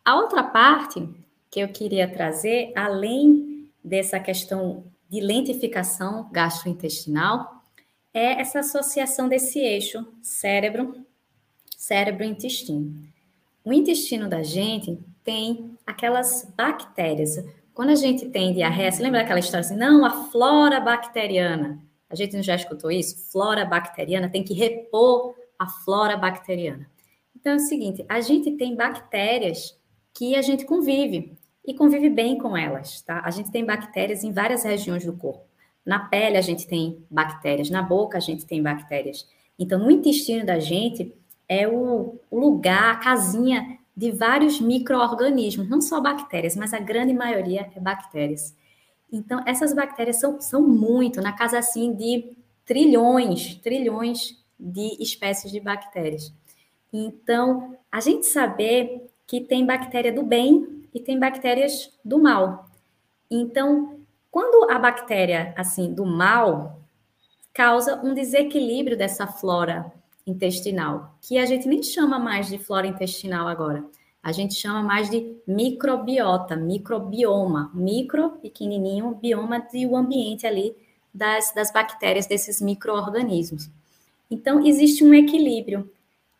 A 0.04 0.16
outra 0.16 0.42
parte 0.42 1.08
que 1.50 1.60
eu 1.60 1.68
queria 1.68 2.10
trazer, 2.10 2.72
além 2.74 3.70
dessa 3.82 4.18
questão 4.18 4.84
de 5.08 5.20
lentificação 5.20 6.28
gastrointestinal 6.32 7.62
é 8.12 8.40
essa 8.40 8.60
associação 8.60 9.28
desse 9.28 9.58
eixo 9.58 10.06
cérebro, 10.22 11.04
cérebro-intestino. 11.76 13.04
O 13.64 13.72
intestino 13.72 14.28
da 14.28 14.42
gente 14.42 14.98
tem 15.24 15.76
aquelas 15.86 16.52
bactérias. 16.56 17.42
Quando 17.72 17.90
a 17.90 17.94
gente 17.94 18.28
tem 18.28 18.52
diarreia, 18.52 18.92
você 18.92 19.02
lembra 19.02 19.20
daquela 19.20 19.40
história 19.40 19.60
assim? 19.60 19.76
Não, 19.76 20.04
a 20.04 20.10
flora 20.30 20.78
bacteriana. 20.80 21.82
A 22.08 22.14
gente 22.14 22.36
não 22.36 22.42
já 22.42 22.54
escutou 22.54 22.90
isso? 22.90 23.32
Flora 23.32 23.64
bacteriana 23.64 24.28
tem 24.28 24.44
que 24.44 24.54
repor 24.54 25.34
a 25.58 25.66
flora 25.66 26.16
bacteriana. 26.16 26.88
Então 27.34 27.54
é 27.54 27.56
o 27.56 27.60
seguinte: 27.60 28.04
a 28.08 28.20
gente 28.20 28.52
tem 28.52 28.76
bactérias 28.76 29.76
que 30.12 30.36
a 30.36 30.42
gente 30.42 30.64
convive 30.64 31.36
e 31.66 31.74
convive 31.74 32.10
bem 32.10 32.38
com 32.38 32.56
elas, 32.56 33.02
tá? 33.02 33.22
A 33.24 33.30
gente 33.30 33.50
tem 33.50 33.64
bactérias 33.64 34.22
em 34.22 34.32
várias 34.32 34.62
regiões 34.62 35.04
do 35.04 35.14
corpo. 35.14 35.44
Na 35.84 35.98
pele 35.98 36.36
a 36.36 36.42
gente 36.42 36.66
tem 36.66 37.04
bactérias, 37.10 37.70
na 37.70 37.82
boca 37.82 38.18
a 38.18 38.20
gente 38.20 38.46
tem 38.46 38.62
bactérias. 38.62 39.26
Então, 39.58 39.78
no 39.78 39.90
intestino 39.90 40.44
da 40.44 40.58
gente 40.58 41.14
é 41.48 41.68
o, 41.68 42.18
lugar, 42.32 42.92
a 42.92 42.96
casinha 42.96 43.78
de 43.96 44.10
vários 44.10 44.60
micro-organismos, 44.60 45.68
não 45.68 45.80
só 45.80 46.00
bactérias, 46.00 46.56
mas 46.56 46.74
a 46.74 46.80
grande 46.80 47.12
maioria 47.12 47.70
é 47.74 47.80
bactérias. 47.80 48.54
Então, 49.12 49.42
essas 49.46 49.72
bactérias 49.72 50.16
são, 50.16 50.40
são 50.40 50.62
muito, 50.62 51.20
na 51.20 51.32
casa 51.32 51.58
assim 51.58 51.94
de 51.94 52.36
trilhões, 52.64 53.54
trilhões 53.56 54.42
de 54.58 55.00
espécies 55.00 55.52
de 55.52 55.60
bactérias. 55.60 56.32
Então, 56.92 57.76
a 57.90 58.00
gente 58.00 58.26
saber 58.26 59.10
que 59.26 59.40
tem 59.40 59.64
bactéria 59.64 60.12
do 60.12 60.22
bem 60.22 60.84
e 60.92 61.00
tem 61.00 61.18
bactérias 61.18 61.90
do 62.04 62.20
mal. 62.20 62.68
Então, 63.30 64.00
quando 64.30 64.70
a 64.70 64.78
bactéria 64.78 65.54
assim 65.56 65.92
do 65.92 66.04
mal 66.04 66.80
causa 67.52 68.00
um 68.04 68.14
desequilíbrio 68.14 68.96
dessa 68.96 69.26
flora 69.26 69.92
intestinal, 70.26 71.16
que 71.20 71.38
a 71.38 71.44
gente 71.44 71.68
nem 71.68 71.82
chama 71.82 72.18
mais 72.18 72.48
de 72.48 72.58
flora 72.58 72.86
intestinal 72.86 73.46
agora. 73.46 73.84
A 74.22 74.32
gente 74.32 74.54
chama 74.54 74.82
mais 74.82 75.10
de 75.10 75.36
microbiota, 75.46 76.56
microbioma, 76.56 77.70
micro, 77.74 78.30
pequenininho, 78.40 79.14
bioma 79.14 79.60
de 79.60 79.86
o 79.86 79.96
ambiente 79.96 80.46
ali 80.46 80.74
das, 81.12 81.52
das 81.54 81.70
bactérias, 81.70 82.26
desses 82.26 82.60
micro-organismos. 82.60 83.70
Então, 84.30 84.66
existe 84.66 85.04
um 85.04 85.12
equilíbrio. 85.12 85.90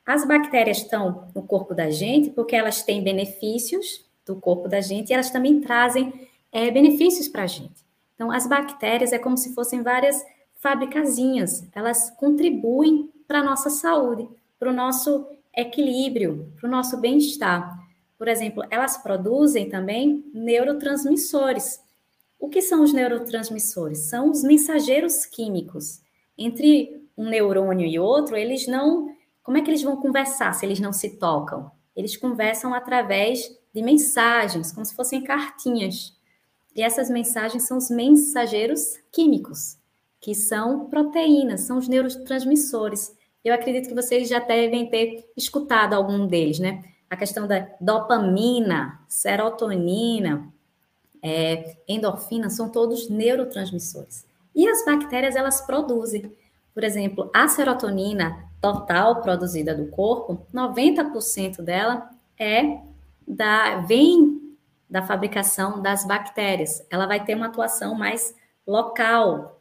As 0.06 0.26
bactérias 0.26 0.78
estão 0.78 1.28
no 1.34 1.42
corpo 1.42 1.74
da 1.74 1.90
gente 1.90 2.30
porque 2.30 2.56
elas 2.56 2.82
têm 2.82 3.02
benefícios 3.02 4.04
do 4.24 4.34
corpo 4.36 4.66
da 4.66 4.80
gente 4.80 5.10
e 5.10 5.12
elas 5.12 5.30
também 5.30 5.60
trazem 5.60 6.28
é, 6.50 6.70
benefícios 6.70 7.28
para 7.28 7.42
a 7.42 7.46
gente. 7.46 7.84
Então, 8.14 8.30
as 8.30 8.46
bactérias 8.46 9.12
é 9.12 9.18
como 9.18 9.36
se 9.36 9.54
fossem 9.54 9.82
várias 9.82 10.24
fabricazinhas, 10.64 11.68
elas 11.74 12.08
contribuem 12.08 13.12
para 13.28 13.40
a 13.40 13.44
nossa 13.44 13.68
saúde, 13.68 14.26
para 14.58 14.70
o 14.70 14.72
nosso 14.72 15.26
equilíbrio, 15.54 16.50
para 16.56 16.66
o 16.66 16.70
nosso 16.70 16.96
bem-estar. 16.96 17.78
Por 18.16 18.28
exemplo, 18.28 18.64
elas 18.70 18.96
produzem 18.96 19.68
também 19.68 20.24
neurotransmissores. 20.32 21.82
O 22.40 22.48
que 22.48 22.62
são 22.62 22.82
os 22.82 22.94
neurotransmissores? 22.94 24.08
São 24.08 24.30
os 24.30 24.42
mensageiros 24.42 25.26
químicos. 25.26 26.00
Entre 26.36 27.06
um 27.14 27.28
neurônio 27.28 27.86
e 27.86 27.98
outro, 27.98 28.34
eles 28.34 28.66
não. 28.66 29.14
Como 29.42 29.58
é 29.58 29.60
que 29.60 29.68
eles 29.68 29.82
vão 29.82 29.98
conversar 29.98 30.54
se 30.54 30.64
eles 30.64 30.80
não 30.80 30.94
se 30.94 31.18
tocam? 31.18 31.70
Eles 31.94 32.16
conversam 32.16 32.72
através 32.72 33.54
de 33.74 33.82
mensagens, 33.82 34.72
como 34.72 34.86
se 34.86 34.94
fossem 34.94 35.22
cartinhas. 35.22 36.16
E 36.74 36.80
essas 36.80 37.10
mensagens 37.10 37.64
são 37.64 37.76
os 37.76 37.90
mensageiros 37.90 38.96
químicos, 39.12 39.76
que 40.24 40.34
são 40.34 40.86
proteínas, 40.86 41.60
são 41.60 41.76
os 41.76 41.86
neurotransmissores. 41.86 43.14
Eu 43.44 43.52
acredito 43.52 43.90
que 43.90 43.94
vocês 43.94 44.26
já 44.26 44.38
devem 44.38 44.88
ter 44.88 45.30
escutado 45.36 45.92
algum 45.92 46.26
deles, 46.26 46.58
né? 46.58 46.82
A 47.10 47.14
questão 47.14 47.46
da 47.46 47.68
dopamina, 47.78 49.02
serotonina, 49.06 50.50
é, 51.22 51.76
endorfina, 51.86 52.48
são 52.48 52.70
todos 52.70 53.10
neurotransmissores. 53.10 54.24
E 54.54 54.66
as 54.66 54.82
bactérias, 54.86 55.36
elas 55.36 55.60
produzem. 55.60 56.32
Por 56.72 56.82
exemplo, 56.82 57.30
a 57.34 57.46
serotonina 57.46 58.48
total 58.62 59.20
produzida 59.20 59.74
do 59.74 59.88
corpo, 59.88 60.46
90% 60.54 61.60
dela 61.60 62.08
é 62.38 62.78
da, 63.28 63.76
vem 63.82 64.56
da 64.88 65.02
fabricação 65.02 65.82
das 65.82 66.06
bactérias. 66.06 66.82
Ela 66.88 67.06
vai 67.06 67.22
ter 67.22 67.34
uma 67.34 67.48
atuação 67.48 67.94
mais 67.94 68.34
local, 68.66 69.53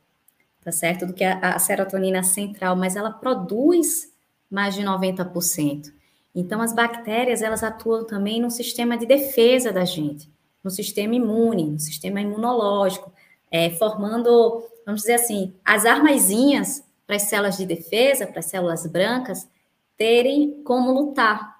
tá 0.64 0.72
certo? 0.72 1.06
Do 1.06 1.14
que 1.14 1.24
a, 1.24 1.40
a 1.40 1.60
serotonina 1.60 2.24
central, 2.24 2.76
mas 2.76 2.96
ela 2.96 3.12
produz 3.12 4.12
mais 4.50 4.76
de 4.76 4.84
90%. 4.84 5.92
Então, 6.36 6.62
as 6.62 6.74
bactérias, 6.74 7.42
elas 7.42 7.64
atuam 7.64 8.06
também 8.06 8.42
no 8.42 8.50
sistema 8.50 8.98
de 8.98 9.06
defesa 9.06 9.72
da 9.72 9.86
gente, 9.86 10.32
no 10.64 10.72
sistema 10.72 11.16
imune, 11.16 11.72
no 11.72 11.80
sistema 11.80 12.22
imunológico, 12.22 13.12
é, 13.52 13.70
formando, 13.72 14.64
vamos 14.86 15.02
dizer 15.02 15.16
assim, 15.16 15.54
as 15.64 15.86
armazinhas 15.86 16.84
para 17.06 17.18
as 17.18 17.24
células 17.24 17.58
de 17.58 17.66
defesa, 17.66 18.26
para 18.26 18.40
as 18.40 18.46
células 18.46 18.86
brancas, 18.88 19.48
terem 19.96 20.64
como 20.64 20.92
lutar, 20.92 21.54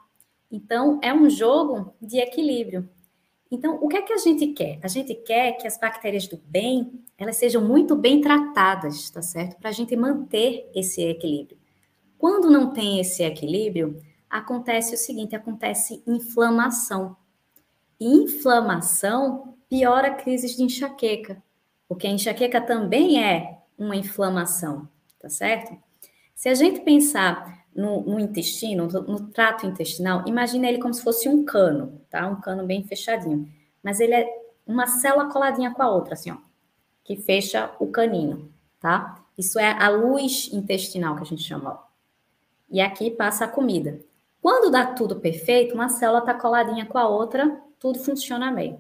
então, 0.54 1.00
é 1.02 1.12
um 1.12 1.28
jogo 1.32 1.96
de 2.00 2.20
equilíbrio. 2.20 2.88
Então, 3.54 3.78
o 3.80 3.88
que 3.88 3.98
é 3.98 4.02
que 4.02 4.12
a 4.12 4.18
gente 4.18 4.48
quer? 4.48 4.80
A 4.82 4.88
gente 4.88 5.14
quer 5.14 5.52
que 5.52 5.68
as 5.68 5.78
bactérias 5.78 6.28
do 6.28 6.38
bem, 6.38 7.04
elas 7.16 7.38
sejam 7.38 7.64
muito 7.64 7.96
bem 7.96 8.20
tratadas, 8.20 9.12
tá 9.12 9.22
certo? 9.22 9.60
Para 9.60 9.70
a 9.70 9.72
gente 9.72 9.96
manter 9.96 10.72
esse 10.74 11.04
equilíbrio. 11.04 11.60
Quando 12.18 12.50
não 12.50 12.74
tem 12.74 13.00
esse 13.00 13.22
equilíbrio, 13.22 14.02
acontece 14.28 14.96
o 14.96 14.98
seguinte, 14.98 15.36
acontece 15.36 16.02
inflamação. 16.08 17.16
E 18.00 18.08
inflamação 18.08 19.56
piora 19.70 20.16
crises 20.16 20.58
de 20.58 20.64
enxaqueca, 20.64 21.40
porque 21.88 22.08
a 22.08 22.10
enxaqueca 22.10 22.60
também 22.60 23.24
é 23.24 23.60
uma 23.78 23.96
inflamação, 23.96 24.90
tá 25.20 25.30
certo? 25.30 25.78
Se 26.34 26.50
a 26.50 26.56
gente 26.56 26.82
pensar 26.82 27.63
no, 27.76 28.02
no 28.02 28.20
intestino, 28.20 28.88
no, 28.88 29.02
no, 29.02 29.28
trato 29.28 29.66
intestinal, 29.66 30.24
imagina 30.28 30.68
ele 30.68 30.80
como 30.80 30.94
se 30.94 31.04
fosse 31.04 31.28
um 31.28 31.44
cano, 31.44 32.02
tá? 32.10 32.28
Um 32.28 32.40
cano 32.40 32.66
bem 32.66 32.84
fechadinho. 32.84 33.48
Mas 33.82 34.00
ele 34.00 34.14
é 34.14 34.28
uma 34.66 34.88
célula 34.88 35.30
coladinha 35.30 35.72
com 35.72 35.82
a 35.82 35.90
outra, 35.90 36.14
assim, 36.14 36.32
ó, 36.32 36.38
que 37.04 37.18
fecha 37.18 37.72
o 37.80 37.88
caninho, 37.88 38.52
tá? 38.80 39.24
Isso 39.38 39.60
é 39.60 39.72
a 39.72 39.90
luz 39.90 40.50
intestinal 40.54 41.16
que 41.16 41.24
a 41.24 41.26
gente 41.26 41.44
chama, 41.44 41.72
ó. 41.72 41.94
E 42.70 42.82
aqui 42.82 43.12
passa 43.12 43.46
a 43.46 43.48
comida. 43.48 44.00
Quando 44.42 44.72
dá 44.72 44.86
tudo 44.86 45.20
perfeito, 45.20 45.74
uma 45.74 45.90
célula 45.90 46.22
tá 46.22 46.34
coladinha 46.34 46.86
com 46.86 46.98
a 46.98 47.08
outra, 47.08 47.62
tudo 47.80 48.00
funciona 48.00 48.52
bem. 48.52 48.80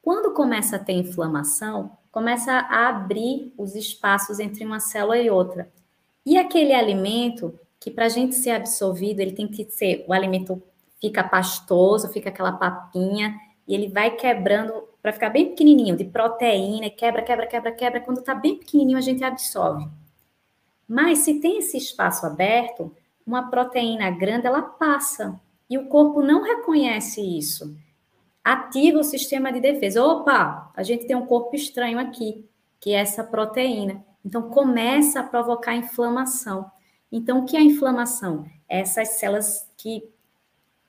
Quando 0.00 0.34
começa 0.34 0.76
a 0.76 0.78
ter 0.78 0.92
inflamação, 0.92 1.96
começa 2.10 2.52
a 2.52 2.88
abrir 2.88 3.52
os 3.56 3.74
espaços 3.74 4.38
entre 4.38 4.64
uma 4.64 4.80
célula 4.80 5.18
e 5.18 5.30
outra. 5.30 5.70
E 6.24 6.38
aquele 6.38 6.72
alimento 6.72 7.58
que 7.84 7.90
para 7.90 8.06
a 8.06 8.08
gente 8.08 8.34
ser 8.34 8.52
absorvido, 8.52 9.20
ele 9.20 9.32
tem 9.32 9.46
que 9.46 9.62
ser, 9.66 10.06
o 10.08 10.14
alimento 10.14 10.62
fica 10.98 11.22
pastoso, 11.22 12.08
fica 12.08 12.30
aquela 12.30 12.52
papinha, 12.52 13.38
e 13.68 13.74
ele 13.74 13.88
vai 13.88 14.12
quebrando 14.12 14.88
para 15.02 15.12
ficar 15.12 15.28
bem 15.28 15.50
pequenininho, 15.50 15.94
de 15.94 16.06
proteína, 16.06 16.88
quebra, 16.88 17.20
quebra, 17.20 17.46
quebra, 17.46 17.72
quebra. 17.72 18.00
Quando 18.00 18.20
está 18.20 18.34
bem 18.34 18.56
pequenininho, 18.56 18.96
a 18.96 19.02
gente 19.02 19.22
absorve. 19.22 19.86
Mas 20.88 21.18
se 21.18 21.40
tem 21.40 21.58
esse 21.58 21.76
espaço 21.76 22.24
aberto, 22.24 22.90
uma 23.26 23.50
proteína 23.50 24.10
grande, 24.10 24.46
ela 24.46 24.62
passa. 24.62 25.38
E 25.68 25.76
o 25.76 25.86
corpo 25.88 26.22
não 26.22 26.42
reconhece 26.42 27.20
isso. 27.20 27.76
Ativa 28.42 28.98
o 28.98 29.04
sistema 29.04 29.52
de 29.52 29.60
defesa. 29.60 30.02
Opa, 30.02 30.72
a 30.74 30.82
gente 30.82 31.06
tem 31.06 31.14
um 31.14 31.26
corpo 31.26 31.54
estranho 31.54 31.98
aqui, 31.98 32.48
que 32.80 32.94
é 32.94 33.00
essa 33.00 33.22
proteína. 33.22 34.02
Então, 34.24 34.48
começa 34.48 35.20
a 35.20 35.22
provocar 35.22 35.74
inflamação. 35.74 36.72
Então, 37.16 37.38
o 37.38 37.44
que 37.44 37.56
é 37.56 37.60
a 37.60 37.62
inflamação? 37.62 38.44
Essas 38.68 39.10
células 39.10 39.70
que 39.76 40.02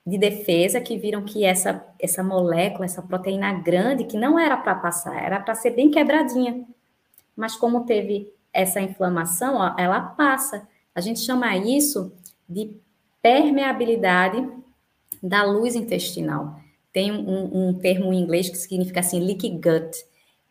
de 0.04 0.18
defesa 0.18 0.80
que 0.80 0.98
viram 0.98 1.22
que 1.22 1.44
essa, 1.44 1.86
essa 2.00 2.22
molécula, 2.22 2.84
essa 2.84 3.00
proteína 3.00 3.52
grande, 3.52 4.04
que 4.04 4.16
não 4.16 4.36
era 4.36 4.56
para 4.56 4.74
passar, 4.74 5.16
era 5.22 5.38
para 5.38 5.54
ser 5.54 5.70
bem 5.70 5.88
quebradinha. 5.88 6.64
Mas 7.36 7.54
como 7.54 7.84
teve 7.84 8.32
essa 8.52 8.80
inflamação, 8.80 9.54
ó, 9.56 9.74
ela 9.78 10.00
passa. 10.00 10.66
A 10.92 11.00
gente 11.00 11.20
chama 11.20 11.56
isso 11.56 12.12
de 12.48 12.72
permeabilidade 13.22 14.48
da 15.22 15.44
luz 15.44 15.76
intestinal. 15.76 16.58
Tem 16.92 17.12
um, 17.12 17.68
um 17.68 17.74
termo 17.74 18.12
em 18.12 18.20
inglês 18.20 18.48
que 18.48 18.56
significa 18.56 18.98
assim, 18.98 19.20
leaky 19.20 19.50
gut, 19.50 19.96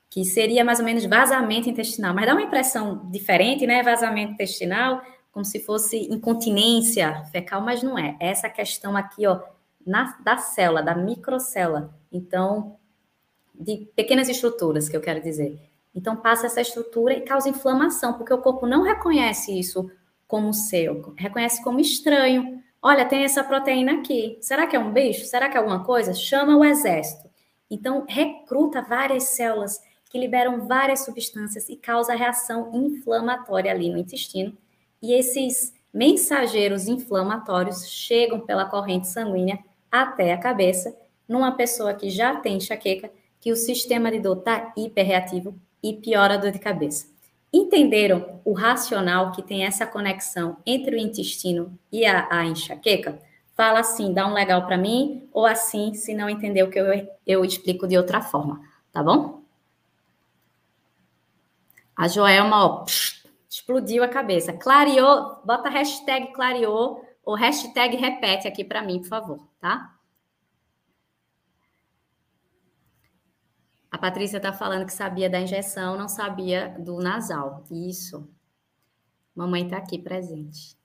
que 0.10 0.24
seria 0.24 0.63
mais 0.63 0.79
ou 0.79 0.86
menos 0.86 1.05
vazamento 1.05 1.70
intestinal, 1.70 2.13
mas 2.13 2.25
dá 2.25 2.34
uma 2.34 2.44
impressão 2.44 3.10
diferente, 3.12 3.67
né? 3.67 3.84
Vazamento 3.84 4.34
intestinal, 4.34 5.01
como 5.36 5.44
se 5.44 5.60
fosse 5.60 5.98
incontinência 6.10 7.25
fecal, 7.25 7.60
mas 7.60 7.84
não 7.84 8.00
é. 8.00 8.15
É 8.22 8.30
essa 8.30 8.48
questão 8.48 8.96
aqui, 8.96 9.27
ó, 9.27 9.42
na, 9.86 10.18
da 10.24 10.38
célula, 10.38 10.82
da 10.82 10.96
microcélula. 10.96 11.94
Então, 12.10 12.77
de 13.54 13.86
pequenas 13.94 14.30
estruturas, 14.30 14.88
que 14.88 14.96
eu 14.96 15.01
quero 15.01 15.22
dizer. 15.22 15.60
Então, 15.94 16.15
passa 16.15 16.46
essa 16.46 16.62
estrutura 16.62 17.13
e 17.15 17.20
causa 17.20 17.50
inflamação, 17.50 18.13
porque 18.13 18.34
o 18.34 18.38
corpo 18.38 18.65
não 18.65 18.84
reconhece 18.84 19.60
isso 19.60 19.92
como 20.25 20.54
seu, 20.54 21.13
reconhece 21.18 21.62
como 21.62 21.82
estranho. 21.82 22.63
Olha, 22.82 23.04
tem 23.04 23.25
essa 23.25 23.44
proteína 23.44 23.96
aqui. 23.96 24.38
Será 24.39 24.65
que 24.65 24.77
é 24.77 24.80
um 24.80 24.94
bicho? 24.94 25.25
Será 25.25 25.50
que 25.50 25.58
é 25.58 25.60
alguma 25.60 25.84
coisa? 25.84 26.13
Chama 26.13 26.56
o 26.56 26.63
exército. 26.63 27.30
Então, 27.70 28.06
recruta 28.08 28.82
várias 28.82 29.24
células 29.24 29.82
que 30.10 30.18
liberam 30.18 30.65
várias 30.65 31.04
substâncias 31.04 31.68
e 31.68 31.75
causa 31.75 32.15
reação 32.15 32.72
inflamatória 32.74 33.70
ali 33.70 33.89
no 33.89 33.98
intestino 33.98 34.58
e 35.05 35.13
esses 35.13 35.71
mensageiros 35.93 36.88
inflamatórios 36.88 37.88
chegam 37.88 38.39
pela 38.39 38.65
corrente 38.65 39.07
sanguínea 39.07 39.59
até 39.91 40.33
a 40.33 40.38
cabeça, 40.38 40.97
numa 41.29 41.51
pessoa 41.51 41.93
que 41.93 42.09
já 42.09 42.38
tem 42.38 42.57
enxaqueca, 42.57 43.12
que 43.39 43.51
o 43.51 43.55
sistema 43.55 44.09
de 44.09 44.19
dor 44.19 44.39
está 44.39 44.74
hiperreativo 44.75 45.55
e 45.83 45.93
piora 45.93 46.33
a 46.33 46.38
dor 46.38 46.50
de 46.50 46.57
cabeça. 46.57 47.05
Entenderam 47.53 48.41
o 48.43 48.53
racional 48.53 49.31
que 49.31 49.43
tem 49.43 49.63
essa 49.63 49.85
conexão 49.85 50.57
entre 50.65 50.95
o 50.95 51.00
intestino 51.00 51.77
e 51.91 52.03
a, 52.03 52.27
a 52.31 52.43
enxaqueca? 52.45 53.19
Fala 53.55 53.81
assim, 53.81 54.12
dá 54.12 54.27
um 54.27 54.33
legal 54.33 54.65
para 54.65 54.77
mim, 54.77 55.29
ou 55.31 55.45
assim, 55.45 55.93
se 55.93 56.15
não 56.15 56.27
entendeu 56.27 56.67
que 56.67 56.79
eu, 56.79 57.07
eu 57.27 57.45
explico 57.45 57.88
de 57.88 57.95
outra 57.95 58.21
forma, 58.21 58.59
tá 58.91 59.03
bom? 59.03 59.43
A 61.95 62.07
Joelma, 62.07 62.65
ó, 62.65 62.83
psh, 62.83 63.25
Explodiu 63.55 64.03
a 64.03 64.09
cabeça. 64.09 64.51
Clareou, 64.51 65.41
bota 65.45 65.69
hashtag 65.69 66.34
clareou 66.34 67.01
ou 67.23 67.36
hashtag 67.36 67.95
repete 67.95 68.49
aqui 68.49 68.65
para 68.65 68.84
mim, 68.84 68.99
por 68.99 69.08
favor, 69.08 69.47
tá? 69.62 69.97
A 73.89 73.97
Patrícia 73.97 74.38
está 74.38 74.51
falando 74.51 74.86
que 74.86 74.91
sabia 74.91 75.30
da 75.30 75.39
injeção, 75.39 75.97
não 75.97 76.10
sabia 76.10 76.75
do 76.80 76.99
nasal. 76.99 77.63
Isso. 77.71 78.30
Mamãe 79.34 79.63
está 79.63 79.77
aqui 79.77 79.99
presente. 79.99 80.77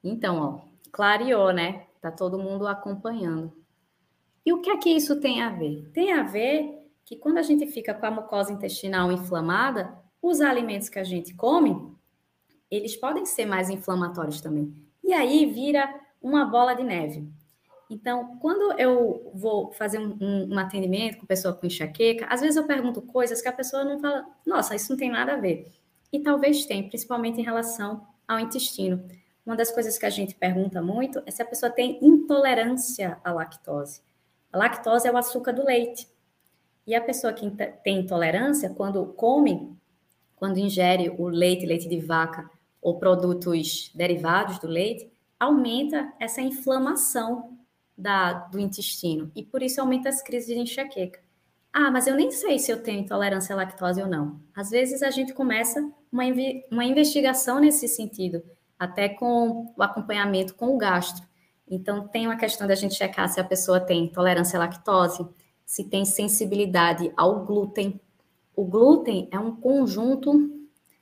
Então, 0.00 0.38
ó, 0.40 0.60
clareou, 0.92 1.52
né? 1.52 1.88
Tá 2.00 2.12
todo 2.12 2.38
mundo 2.38 2.68
acompanhando. 2.68 3.52
E 4.46 4.52
o 4.52 4.60
que 4.60 4.70
é 4.70 4.76
que 4.76 4.90
isso 4.90 5.20
tem 5.20 5.42
a 5.42 5.50
ver? 5.50 5.90
Tem 5.92 6.12
a 6.12 6.22
ver 6.22 6.83
que 7.04 7.16
quando 7.16 7.38
a 7.38 7.42
gente 7.42 7.66
fica 7.66 7.92
com 7.92 8.06
a 8.06 8.10
mucosa 8.10 8.52
intestinal 8.52 9.12
inflamada, 9.12 9.98
os 10.22 10.40
alimentos 10.40 10.88
que 10.88 10.98
a 10.98 11.04
gente 11.04 11.34
come, 11.34 11.94
eles 12.70 12.96
podem 12.96 13.26
ser 13.26 13.46
mais 13.46 13.68
inflamatórios 13.68 14.40
também. 14.40 14.74
E 15.02 15.12
aí 15.12 15.46
vira 15.46 15.92
uma 16.20 16.44
bola 16.46 16.74
de 16.74 16.82
neve. 16.82 17.28
Então, 17.90 18.38
quando 18.38 18.78
eu 18.78 19.30
vou 19.34 19.70
fazer 19.72 19.98
um, 19.98 20.16
um, 20.20 20.54
um, 20.54 20.58
atendimento 20.58 21.18
com 21.18 21.26
pessoa 21.26 21.52
com 21.52 21.66
enxaqueca, 21.66 22.26
às 22.26 22.40
vezes 22.40 22.56
eu 22.56 22.64
pergunto 22.64 23.02
coisas 23.02 23.42
que 23.42 23.48
a 23.48 23.52
pessoa 23.52 23.84
não 23.84 24.00
fala, 24.00 24.26
nossa, 24.46 24.74
isso 24.74 24.90
não 24.90 24.96
tem 24.96 25.10
nada 25.10 25.34
a 25.34 25.36
ver. 25.36 25.70
E 26.10 26.18
talvez 26.20 26.64
tenha, 26.64 26.88
principalmente 26.88 27.40
em 27.40 27.44
relação 27.44 28.06
ao 28.26 28.40
intestino. 28.40 29.06
Uma 29.44 29.54
das 29.54 29.70
coisas 29.70 29.98
que 29.98 30.06
a 30.06 30.10
gente 30.10 30.34
pergunta 30.34 30.80
muito 30.80 31.22
é 31.26 31.30
se 31.30 31.42
a 31.42 31.44
pessoa 31.44 31.70
tem 31.70 31.98
intolerância 32.02 33.20
à 33.22 33.30
lactose. 33.30 34.00
A 34.50 34.56
lactose 34.56 35.06
é 35.06 35.12
o 35.12 35.18
açúcar 35.18 35.52
do 35.52 35.64
leite. 35.64 36.08
E 36.86 36.94
a 36.94 37.00
pessoa 37.00 37.32
que 37.32 37.50
tem 37.82 38.00
intolerância, 38.00 38.70
quando 38.70 39.04
come, 39.06 39.74
quando 40.36 40.58
ingere 40.58 41.08
o 41.18 41.28
leite, 41.28 41.64
leite 41.64 41.88
de 41.88 41.98
vaca 41.98 42.50
ou 42.80 42.98
produtos 42.98 43.90
derivados 43.94 44.58
do 44.58 44.66
leite, 44.66 45.10
aumenta 45.38 46.12
essa 46.20 46.40
inflamação 46.40 47.56
da, 47.96 48.32
do 48.32 48.58
intestino 48.58 49.30
e 49.34 49.42
por 49.42 49.62
isso 49.62 49.80
aumenta 49.80 50.08
as 50.08 50.22
crises 50.22 50.48
de 50.48 50.58
enxaqueca. 50.58 51.20
Ah, 51.72 51.90
mas 51.90 52.06
eu 52.06 52.14
nem 52.14 52.30
sei 52.30 52.58
se 52.58 52.70
eu 52.70 52.82
tenho 52.82 53.00
intolerância 53.00 53.52
à 53.52 53.56
lactose 53.56 54.00
ou 54.00 54.08
não. 54.08 54.40
Às 54.54 54.70
vezes 54.70 55.02
a 55.02 55.10
gente 55.10 55.32
começa 55.32 55.80
uma, 56.12 56.22
uma 56.70 56.84
investigação 56.84 57.58
nesse 57.58 57.88
sentido, 57.88 58.42
até 58.78 59.08
com 59.08 59.72
o 59.76 59.82
acompanhamento 59.82 60.54
com 60.54 60.74
o 60.74 60.78
gastro. 60.78 61.26
Então, 61.68 62.06
tem 62.06 62.26
uma 62.26 62.36
questão 62.36 62.66
da 62.66 62.74
gente 62.74 62.94
checar 62.94 63.28
se 63.28 63.40
a 63.40 63.44
pessoa 63.44 63.80
tem 63.80 64.04
intolerância 64.04 64.56
à 64.56 64.60
lactose, 64.60 65.26
se 65.64 65.84
tem 65.84 66.04
sensibilidade 66.04 67.12
ao 67.16 67.44
glúten. 67.44 68.00
O 68.54 68.64
glúten 68.64 69.28
é 69.30 69.38
um 69.38 69.56
conjunto 69.56 70.50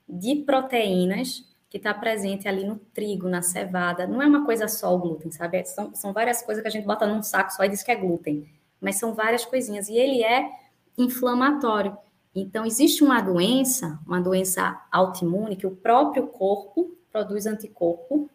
de 0.09 0.37
proteínas 0.37 1.45
que 1.69 1.79
está 1.79 1.95
presente 1.95 2.47
ali 2.47 2.65
no 2.65 2.77
trigo, 2.77 3.29
na 3.29 3.41
cevada. 3.41 4.07
Não 4.07 4.21
é 4.21 4.27
uma 4.27 4.45
coisa 4.45 4.69
só 4.69 4.95
o 4.95 4.99
glúten, 4.99 5.31
sabe? 5.31 5.65
São, 5.65 5.95
são 5.95 6.13
várias 6.13 6.43
coisas 6.43 6.61
que 6.61 6.69
a 6.69 6.71
gente 6.71 6.87
bota 6.87 7.07
num 7.07 7.23
saco 7.23 7.51
só 7.51 7.65
e 7.65 7.69
diz 7.69 7.83
que 7.83 7.91
é 7.91 7.97
glúten. 7.97 8.47
Mas 8.81 8.97
são 8.97 9.15
várias 9.15 9.45
coisinhas. 9.45 9.89
E 9.89 9.95
ele 9.95 10.23
é 10.23 10.51
inflamatório. 10.99 11.97
Então, 12.35 12.65
existe 12.67 13.03
uma 13.03 13.21
doença, 13.21 13.99
uma 14.07 14.21
doença 14.21 14.83
autoimune, 14.91 15.57
que 15.57 15.67
o 15.67 15.77
próprio 15.77 16.27
corpo 16.27 16.97
produz 17.11 17.47
anticorpo, 17.47 18.31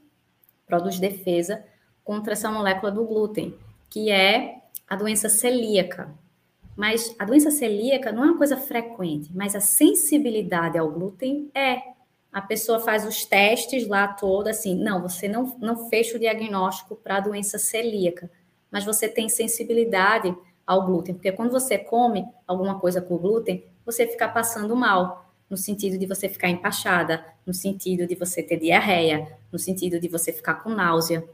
produz 0.66 1.00
defesa 1.00 1.64
contra 2.04 2.34
essa 2.34 2.50
molécula 2.50 2.92
do 2.92 3.06
glúten, 3.06 3.58
que 3.90 4.12
é 4.12 4.64
a 4.88 4.96
doença 4.96 5.30
celíaca. 5.30 6.14
Mas 6.76 7.16
a 7.18 7.26
doença 7.26 7.50
celíaca 7.50 8.12
não 8.12 8.24
é 8.24 8.28
uma 8.28 8.38
coisa 8.38 8.56
frequente, 8.56 9.32
mas 9.34 9.56
a 9.56 9.60
sensibilidade 9.60 10.78
ao 10.78 10.92
glúten 10.92 11.50
é. 11.54 11.82
A 12.32 12.42
pessoa 12.42 12.80
faz 12.80 13.06
os 13.06 13.26
testes 13.26 13.88
lá 13.88 14.08
todo, 14.08 14.48
assim, 14.48 14.76
não, 14.76 15.02
você 15.02 15.28
não, 15.28 15.56
não 15.60 15.90
fecha 15.90 16.16
o 16.16 16.20
diagnóstico 16.20 16.96
para 16.96 17.18
a 17.18 17.20
doença 17.20 17.58
celíaca, 17.58 18.30
mas 18.70 18.86
você 18.86 19.10
tem 19.10 19.28
sensibilidade 19.28 20.36
ao 20.66 20.86
glúten, 20.86 21.16
porque 21.16 21.32
quando 21.32 21.52
você 21.52 21.78
come 21.78 22.28
alguma 22.46 22.80
coisa 22.80 23.02
com 23.02 23.18
glúten, 23.18 23.64
você 23.86 24.06
fica 24.06 24.28
passando 24.28 24.76
mal, 24.76 25.32
no 25.50 25.56
sentido 25.56 25.98
de 25.98 26.06
você 26.06 26.28
ficar 26.28 26.50
empachada, 26.50 27.26
no 27.46 27.54
sentido 27.54 28.06
de 28.06 28.16
você 28.16 28.44
ter 28.44 28.58
diarreia, 28.58 29.38
no 29.52 29.58
sentido 29.58 30.00
de 30.00 30.10
você 30.10 30.34
ficar 30.34 30.56
com 30.56 30.70
náusea. 30.70 31.28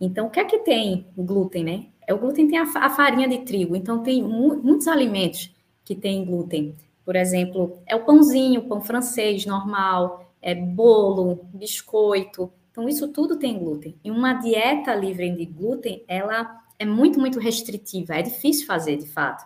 Então, 0.00 0.26
o 0.26 0.30
que 0.30 0.40
é 0.40 0.44
que 0.44 0.58
tem 0.58 1.06
glúten, 1.16 1.62
né? 1.62 1.86
O 2.12 2.18
glúten 2.18 2.48
tem 2.48 2.58
a, 2.58 2.62
a 2.62 2.90
farinha 2.90 3.28
de 3.28 3.38
trigo, 3.38 3.76
então 3.76 4.02
tem 4.02 4.22
mu 4.22 4.56
muitos 4.62 4.88
alimentos 4.88 5.54
que 5.84 5.94
têm 5.94 6.24
glúten. 6.24 6.74
Por 7.04 7.16
exemplo, 7.16 7.78
é 7.86 7.96
o 7.96 8.04
pãozinho, 8.04 8.68
pão 8.68 8.80
francês 8.80 9.44
normal, 9.46 10.32
é 10.40 10.54
bolo, 10.54 11.46
biscoito. 11.52 12.52
Então, 12.70 12.88
isso 12.88 13.08
tudo 13.08 13.36
tem 13.36 13.58
glúten. 13.58 13.96
E 14.02 14.10
uma 14.10 14.34
dieta 14.34 14.94
livre 14.94 15.28
de 15.30 15.44
glúten, 15.44 16.04
ela 16.06 16.62
é 16.78 16.84
muito, 16.84 17.18
muito 17.18 17.38
restritiva, 17.38 18.14
é 18.14 18.22
difícil 18.22 18.66
fazer, 18.66 18.96
de 18.96 19.06
fato. 19.06 19.44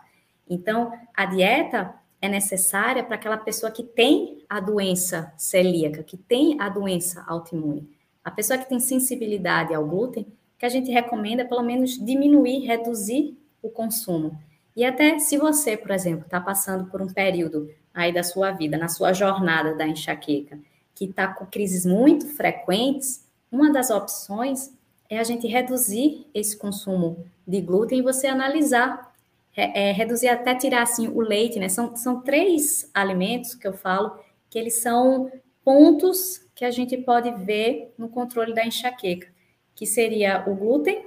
Então, 0.49 0.93
a 1.15 1.25
dieta 1.27 1.95
é 2.21 2.29
necessária 2.29 3.03
para 3.03 3.17
aquela 3.17 3.37
pessoa 3.37 3.73
que 3.73 3.83
tem 3.83 4.45
a 4.49 4.61
doença 4.61 5.33
celíaca, 5.37 6.03
que 6.03 6.17
tem 6.17 6.61
a 6.61 6.69
doença 6.69 7.25
autoimune. 7.27 7.89
A 8.23 8.31
pessoa 8.31 8.59
que 8.59 8.69
tem 8.69 8.79
sensibilidade 8.79 9.75
ao 9.75 9.87
glúten, 9.87 10.27
que 10.65 10.67
a 10.67 10.71
gente 10.71 10.91
recomenda 10.91 11.45
pelo 11.45 11.63
menos 11.63 12.03
diminuir, 12.03 12.61
reduzir 12.61 13.37
o 13.63 13.69
consumo. 13.69 14.35
E 14.75 14.83
até 14.83 15.19
se 15.19 15.37
você, 15.37 15.77
por 15.77 15.91
exemplo, 15.91 16.25
está 16.25 16.41
passando 16.41 16.87
por 16.91 17.03
um 17.03 17.07
período 17.07 17.71
aí 17.93 18.11
da 18.11 18.23
sua 18.23 18.51
vida, 18.51 18.79
na 18.79 18.89
sua 18.89 19.13
jornada 19.13 19.75
da 19.75 19.87
enxaqueca, 19.87 20.59
que 20.95 21.05
está 21.05 21.29
com 21.29 21.45
crises 21.45 21.85
muito 21.85 22.27
frequentes, 22.29 23.29
uma 23.53 23.71
das 23.71 23.91
opções 23.91 24.73
é 25.11 25.19
a 25.19 25.23
gente 25.23 25.47
reduzir 25.47 26.27
esse 26.33 26.57
consumo 26.57 27.27
de 27.47 27.61
glúten 27.61 27.99
e 27.99 28.03
você 28.03 28.27
analisar, 28.27 29.15
é, 29.55 29.91
é, 29.91 29.93
reduzir 29.93 30.29
até 30.29 30.55
tirar 30.55 30.81
assim 30.81 31.09
o 31.09 31.21
leite, 31.21 31.59
né? 31.59 31.69
São, 31.69 31.95
são 31.95 32.23
três 32.23 32.91
alimentos 32.95 33.55
que 33.55 33.69
eu 33.69 33.75
falo 33.75 34.19
que 34.49 34.59
eles 34.59 34.81
são 34.81 35.31
pontos 35.63 36.41
que 36.55 36.65
a 36.65 36.71
gente 36.71 36.97
pode 36.97 37.31
ver 37.45 37.93
no 37.99 38.09
controle 38.09 38.55
da 38.55 38.65
enxaqueca, 38.65 39.34
que 39.75 39.87
seria 39.87 40.45
o 40.47 40.55
glúten, 40.55 41.07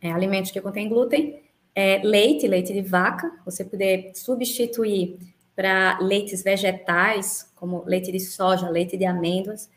é, 0.00 0.12
alimentos 0.12 0.50
que 0.50 0.60
contêm 0.60 0.88
glúten, 0.88 1.42
é, 1.74 2.00
leite, 2.04 2.46
leite 2.46 2.72
de 2.72 2.82
vaca, 2.82 3.32
você 3.44 3.64
poder 3.64 4.12
substituir 4.14 5.18
para 5.54 5.98
leites 6.00 6.42
vegetais, 6.42 7.50
como 7.54 7.84
leite 7.84 8.10
de 8.10 8.20
soja, 8.20 8.68
leite 8.68 8.96
de 8.96 9.04
amêndoas, 9.04 9.70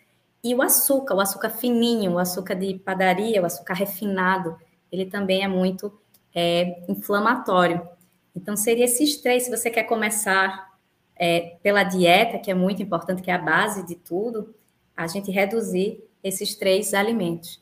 e 0.44 0.54
o 0.54 0.62
açúcar, 0.62 1.16
o 1.16 1.20
açúcar 1.20 1.50
fininho, 1.50 2.14
o 2.14 2.20
açúcar 2.20 2.56
de 2.56 2.76
padaria, 2.76 3.42
o 3.42 3.46
açúcar 3.46 3.74
refinado, 3.74 4.58
ele 4.92 5.06
também 5.06 5.44
é 5.44 5.48
muito 5.48 5.92
é, 6.34 6.84
inflamatório. 6.90 7.88
Então, 8.36 8.56
seria 8.56 8.86
esses 8.86 9.18
três, 9.18 9.44
se 9.44 9.50
você 9.50 9.70
quer 9.70 9.84
começar 9.84 10.76
é, 11.16 11.58
pela 11.64 11.84
dieta, 11.84 12.38
que 12.38 12.52
é 12.52 12.54
muito 12.54 12.84
importante, 12.84 13.22
que 13.22 13.32
é 13.32 13.34
a 13.34 13.40
base 13.40 13.86
de 13.86 13.96
tudo, 13.96 14.54
a 14.96 15.08
gente 15.08 15.32
reduzir 15.32 16.04
esses 16.24 16.56
três 16.56 16.94
alimentos. 16.94 17.62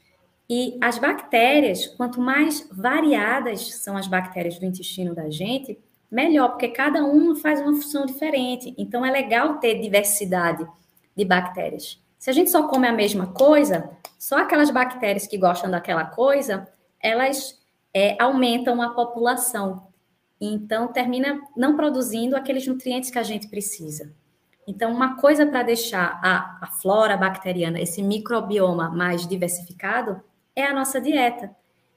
E 0.49 0.77
as 0.81 0.99
bactérias, 0.99 1.87
quanto 1.87 2.19
mais 2.19 2.67
variadas 2.71 3.75
são 3.75 3.95
as 3.95 4.07
bactérias 4.07 4.59
do 4.59 4.65
intestino 4.65 5.15
da 5.15 5.29
gente, 5.29 5.79
melhor, 6.11 6.49
porque 6.49 6.67
cada 6.67 7.03
uma 7.03 7.35
faz 7.35 7.59
uma 7.59 7.73
função 7.73 8.05
diferente. 8.05 8.73
Então, 8.77 9.05
é 9.05 9.11
legal 9.11 9.57
ter 9.57 9.79
diversidade 9.79 10.67
de 11.15 11.25
bactérias. 11.25 11.99
Se 12.19 12.29
a 12.29 12.33
gente 12.33 12.49
só 12.49 12.67
come 12.67 12.87
a 12.87 12.93
mesma 12.93 13.27
coisa, 13.27 13.89
só 14.19 14.37
aquelas 14.37 14.69
bactérias 14.69 15.25
que 15.25 15.37
gostam 15.37 15.71
daquela 15.71 16.05
coisa, 16.05 16.67
elas 16.99 17.59
é, 17.93 18.15
aumentam 18.21 18.81
a 18.81 18.89
população. 18.89 19.87
Então, 20.39 20.87
termina 20.87 21.41
não 21.55 21.75
produzindo 21.75 22.35
aqueles 22.35 22.67
nutrientes 22.67 23.09
que 23.09 23.19
a 23.19 23.23
gente 23.23 23.47
precisa. 23.47 24.13
Então, 24.67 24.91
uma 24.91 25.17
coisa 25.17 25.45
para 25.45 25.63
deixar 25.63 26.19
a, 26.23 26.59
a 26.61 26.67
flora 26.67 27.17
bacteriana, 27.17 27.79
esse 27.79 28.01
microbioma 28.01 28.89
mais 28.89 29.27
diversificado, 29.27 30.21
é 30.55 30.65
a 30.65 30.73
nossa 30.73 30.99
dieta. 30.99 31.55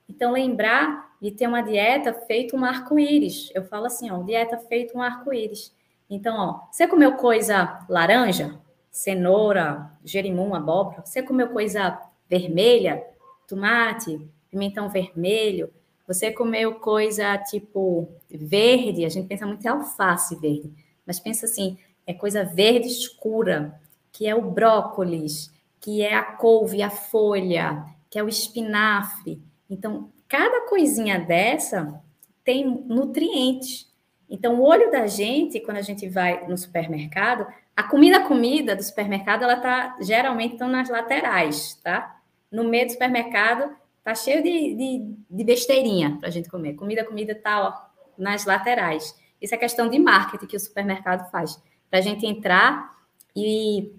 Então, 0.08 0.32
lembrar 0.32 1.16
de 1.20 1.30
ter 1.30 1.46
uma 1.46 1.62
dieta 1.62 2.12
feita 2.12 2.56
um 2.56 2.64
arco-íris. 2.64 3.50
Eu 3.54 3.64
falo 3.64 3.86
assim, 3.86 4.10
ó, 4.10 4.22
dieta 4.22 4.58
feita 4.58 4.96
um 4.96 5.02
arco-íris. 5.02 5.74
Então, 6.08 6.36
ó, 6.36 6.60
você 6.70 6.86
comeu 6.86 7.14
coisa 7.14 7.84
laranja? 7.88 8.60
cenoura, 8.96 9.90
gerimum, 10.02 10.54
abóbora, 10.54 11.02
você 11.04 11.22
comeu 11.22 11.50
coisa 11.50 12.00
vermelha, 12.26 13.04
tomate, 13.46 14.18
pimentão 14.50 14.88
vermelho, 14.88 15.70
você 16.08 16.32
comeu 16.32 16.76
coisa 16.76 17.36
tipo 17.36 18.08
verde, 18.30 19.04
a 19.04 19.10
gente 19.10 19.28
pensa 19.28 19.44
muito 19.44 19.62
em 19.62 19.68
alface 19.68 20.34
verde, 20.36 20.72
mas 21.06 21.20
pensa 21.20 21.44
assim, 21.44 21.76
é 22.06 22.14
coisa 22.14 22.42
verde 22.42 22.88
escura, 22.88 23.78
que 24.10 24.26
é 24.26 24.34
o 24.34 24.50
brócolis, 24.50 25.52
que 25.78 26.00
é 26.00 26.14
a 26.14 26.22
couve, 26.22 26.82
a 26.82 26.88
folha, 26.88 27.84
que 28.16 28.20
é 28.20 28.24
o 28.24 28.30
espinafre. 28.30 29.42
Então, 29.68 30.10
cada 30.26 30.66
coisinha 30.70 31.20
dessa 31.20 32.02
tem 32.42 32.64
nutrientes. 32.64 33.92
Então, 34.26 34.58
o 34.58 34.62
olho 34.62 34.90
da 34.90 35.06
gente, 35.06 35.60
quando 35.60 35.76
a 35.76 35.82
gente 35.82 36.08
vai 36.08 36.48
no 36.48 36.56
supermercado, 36.56 37.46
a 37.76 37.82
comida, 37.82 38.20
comida 38.20 38.74
do 38.74 38.82
supermercado, 38.82 39.42
ela 39.42 39.56
tá 39.56 39.98
geralmente 40.00 40.54
estão 40.54 40.66
nas 40.66 40.88
laterais, 40.88 41.78
tá? 41.84 42.18
No 42.50 42.64
meio 42.64 42.86
do 42.86 42.92
supermercado 42.92 43.76
tá 44.02 44.14
cheio 44.14 44.42
de, 44.42 44.74
de, 44.74 45.14
de 45.28 45.44
besteirinha 45.44 46.16
para 46.18 46.30
a 46.30 46.32
gente 46.32 46.48
comer. 46.48 46.72
Comida, 46.72 47.04
comida 47.04 47.34
tá 47.34 47.68
ó, 47.68 47.72
nas 48.16 48.46
laterais. 48.46 49.14
Isso 49.42 49.54
é 49.54 49.58
questão 49.58 49.90
de 49.90 49.98
marketing 49.98 50.46
que 50.46 50.56
o 50.56 50.60
supermercado 50.60 51.30
faz 51.30 51.62
para 51.90 51.98
a 51.98 52.02
gente 52.02 52.24
entrar 52.24 52.96
e, 53.36 53.92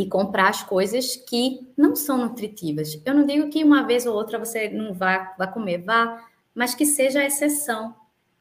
e 0.00 0.08
comprar 0.08 0.48
as 0.48 0.62
coisas 0.62 1.14
que 1.14 1.60
não 1.76 1.94
são 1.94 2.16
nutritivas. 2.16 2.98
Eu 3.04 3.12
não 3.12 3.26
digo 3.26 3.50
que 3.50 3.62
uma 3.62 3.82
vez 3.82 4.06
ou 4.06 4.14
outra 4.14 4.38
você 4.38 4.70
não 4.70 4.94
vá, 4.94 5.34
vá 5.38 5.46
comer, 5.46 5.82
vá, 5.84 6.24
mas 6.54 6.74
que 6.74 6.86
seja 6.86 7.20
a 7.20 7.26
exceção. 7.26 7.94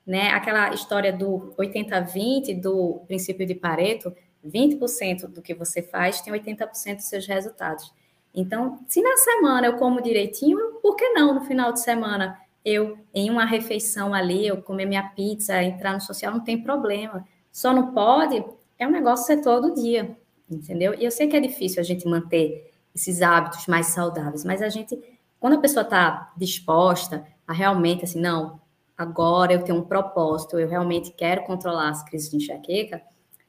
Né? 0.07 0.29
Aquela 0.29 0.73
história 0.73 1.11
do 1.11 1.53
80-20, 1.59 2.61
do 2.61 3.01
princípio 3.07 3.45
de 3.45 3.53
Pareto, 3.53 4.15
20% 4.47 5.27
do 5.27 5.41
que 5.41 5.53
você 5.53 5.81
faz 5.81 6.21
tem 6.21 6.31
80% 6.31 6.95
dos 6.95 7.09
seus 7.09 7.27
resultados. 7.27 7.93
Então, 8.33 8.79
se 8.87 9.01
na 9.01 9.17
semana 9.17 9.67
eu 9.67 9.75
como 9.75 10.01
direitinho, 10.01 10.75
por 10.81 10.95
que 10.95 11.09
não 11.09 11.33
no 11.33 11.41
final 11.41 11.73
de 11.73 11.81
semana 11.81 12.39
eu, 12.63 12.97
em 13.13 13.29
uma 13.29 13.43
refeição 13.43 14.13
ali, 14.13 14.47
eu 14.47 14.61
comer 14.61 14.85
minha 14.85 15.09
pizza, 15.09 15.61
entrar 15.61 15.93
no 15.93 15.99
social, 15.99 16.31
não 16.31 16.39
tem 16.39 16.63
problema. 16.63 17.27
Só 17.51 17.73
não 17.73 17.91
pode, 17.91 18.41
é 18.77 18.87
um 18.87 18.91
negócio 18.91 19.25
ser 19.25 19.41
todo 19.41 19.73
dia, 19.73 20.17
entendeu? 20.49 20.93
E 20.93 21.05
eu 21.05 21.12
sei 21.12 21.27
que 21.27 21.35
é 21.35 21.39
difícil 21.39 21.79
a 21.79 21.83
gente 21.83 22.07
manter 22.07 22.71
esses 22.95 23.21
hábitos 23.21 23.67
mais 23.67 23.88
saudáveis, 23.88 24.43
mas 24.43 24.62
a 24.62 24.69
gente, 24.69 24.99
quando 25.39 25.53
a 25.53 25.59
pessoa 25.59 25.83
está 25.83 26.31
disposta 26.35 27.25
a 27.47 27.53
realmente, 27.53 28.03
assim, 28.03 28.19
não, 28.19 28.59
agora 28.97 29.53
eu 29.53 29.63
tenho 29.63 29.77
um 29.77 29.83
propósito, 29.83 30.59
eu 30.59 30.67
realmente 30.67 31.12
quero 31.12 31.43
controlar 31.43 31.89
as 31.89 32.03
crises 32.03 32.29
de 32.29 32.38
enxaqueca, 32.38 33.01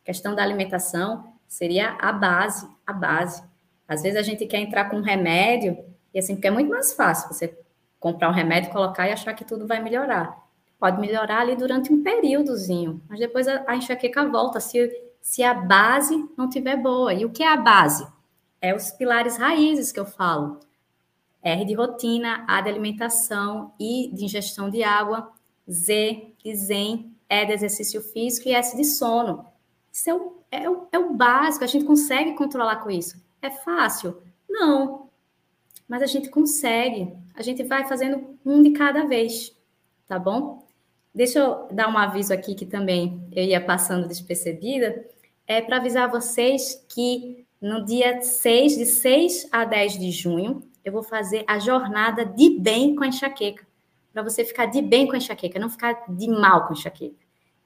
questão 0.04 0.34
da 0.34 0.42
alimentação 0.42 1.32
seria 1.46 1.96
a 2.00 2.12
base, 2.12 2.68
a 2.86 2.92
base. 2.92 3.42
Às 3.86 4.02
vezes 4.02 4.18
a 4.18 4.22
gente 4.22 4.46
quer 4.46 4.58
entrar 4.58 4.88
com 4.88 4.96
um 4.96 5.02
remédio, 5.02 5.76
e 6.14 6.18
assim, 6.18 6.34
porque 6.34 6.48
é 6.48 6.50
muito 6.50 6.70
mais 6.70 6.92
fácil 6.92 7.28
você 7.28 7.58
comprar 7.98 8.28
um 8.28 8.32
remédio, 8.32 8.70
colocar 8.70 9.08
e 9.08 9.12
achar 9.12 9.34
que 9.34 9.44
tudo 9.44 9.66
vai 9.66 9.82
melhorar. 9.82 10.36
Pode 10.78 11.00
melhorar 11.00 11.40
ali 11.40 11.56
durante 11.56 11.92
um 11.92 12.02
períodozinho, 12.02 13.02
mas 13.08 13.18
depois 13.18 13.46
a, 13.46 13.64
a 13.66 13.76
enxaqueca 13.76 14.24
volta 14.26 14.60
se, 14.60 14.90
se 15.20 15.42
a 15.42 15.54
base 15.54 16.28
não 16.36 16.48
tiver 16.48 16.76
boa. 16.76 17.12
E 17.14 17.24
o 17.24 17.30
que 17.30 17.42
é 17.42 17.48
a 17.48 17.56
base? 17.56 18.06
É 18.60 18.74
os 18.74 18.90
pilares 18.90 19.36
raízes 19.36 19.92
que 19.92 20.00
eu 20.00 20.06
falo. 20.06 20.60
R 21.42 21.64
de 21.64 21.74
rotina, 21.74 22.44
A 22.46 22.60
de 22.60 22.68
alimentação, 22.68 23.72
I 23.80 24.10
de 24.12 24.24
ingestão 24.24 24.68
de 24.68 24.82
água, 24.82 25.32
Z 25.70 26.34
de 26.42 26.54
zen, 26.54 27.14
E 27.28 27.46
de 27.46 27.52
exercício 27.52 28.02
físico 28.02 28.48
e 28.48 28.52
S 28.52 28.76
de 28.76 28.84
sono. 28.84 29.46
Isso 29.92 30.10
é 30.10 30.14
o, 30.14 30.32
é, 30.50 30.70
o, 30.70 30.88
é 30.92 30.98
o 30.98 31.14
básico, 31.14 31.64
a 31.64 31.66
gente 31.66 31.84
consegue 31.84 32.34
controlar 32.34 32.76
com 32.76 32.90
isso. 32.90 33.20
É 33.40 33.50
fácil? 33.50 34.20
Não. 34.48 35.08
Mas 35.88 36.02
a 36.02 36.06
gente 36.06 36.28
consegue. 36.28 37.12
A 37.34 37.42
gente 37.42 37.62
vai 37.62 37.86
fazendo 37.86 38.38
um 38.44 38.62
de 38.62 38.70
cada 38.70 39.06
vez, 39.06 39.56
tá 40.06 40.18
bom? 40.18 40.59
Deixa 41.14 41.38
eu 41.38 41.68
dar 41.72 41.88
um 41.88 41.98
aviso 41.98 42.32
aqui 42.32 42.54
que 42.54 42.64
também 42.64 43.26
eu 43.32 43.44
ia 43.44 43.60
passando 43.60 44.06
despercebida. 44.06 45.04
É 45.46 45.60
para 45.60 45.78
avisar 45.78 46.08
vocês 46.08 46.84
que 46.88 47.44
no 47.60 47.84
dia 47.84 48.22
6, 48.22 48.76
de 48.76 48.86
6 48.86 49.48
a 49.50 49.64
10 49.64 49.98
de 49.98 50.10
junho, 50.10 50.62
eu 50.84 50.92
vou 50.92 51.02
fazer 51.02 51.44
a 51.46 51.58
jornada 51.58 52.24
de 52.24 52.58
bem 52.58 52.94
com 52.94 53.04
a 53.04 53.08
enxaqueca. 53.08 53.66
Para 54.12 54.22
você 54.22 54.44
ficar 54.44 54.66
de 54.66 54.80
bem 54.80 55.06
com 55.06 55.14
a 55.14 55.18
enxaqueca, 55.18 55.58
não 55.58 55.68
ficar 55.68 56.04
de 56.08 56.28
mal 56.28 56.66
com 56.66 56.74
a 56.74 56.76
enxaqueca. 56.76 57.16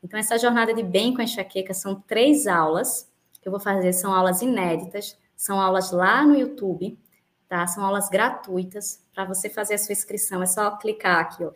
Então, 0.02 0.18
essa 0.18 0.38
jornada 0.38 0.74
de 0.74 0.82
bem 0.82 1.14
com 1.14 1.20
a 1.20 1.24
enxaqueca 1.24 1.72
são 1.72 1.94
três 2.06 2.46
aulas 2.46 3.10
que 3.40 3.48
eu 3.48 3.52
vou 3.52 3.60
fazer, 3.60 3.92
são 3.92 4.12
aulas 4.12 4.42
inéditas, 4.42 5.16
são 5.36 5.60
aulas 5.60 5.92
lá 5.92 6.24
no 6.24 6.36
YouTube, 6.36 6.98
tá? 7.48 7.66
São 7.66 7.84
aulas 7.84 8.08
gratuitas 8.08 9.02
para 9.14 9.24
você 9.24 9.48
fazer 9.48 9.74
a 9.74 9.78
sua 9.78 9.92
inscrição. 9.92 10.42
É 10.42 10.46
só 10.46 10.72
clicar 10.76 11.20
aqui, 11.20 11.44
ó, 11.44 11.52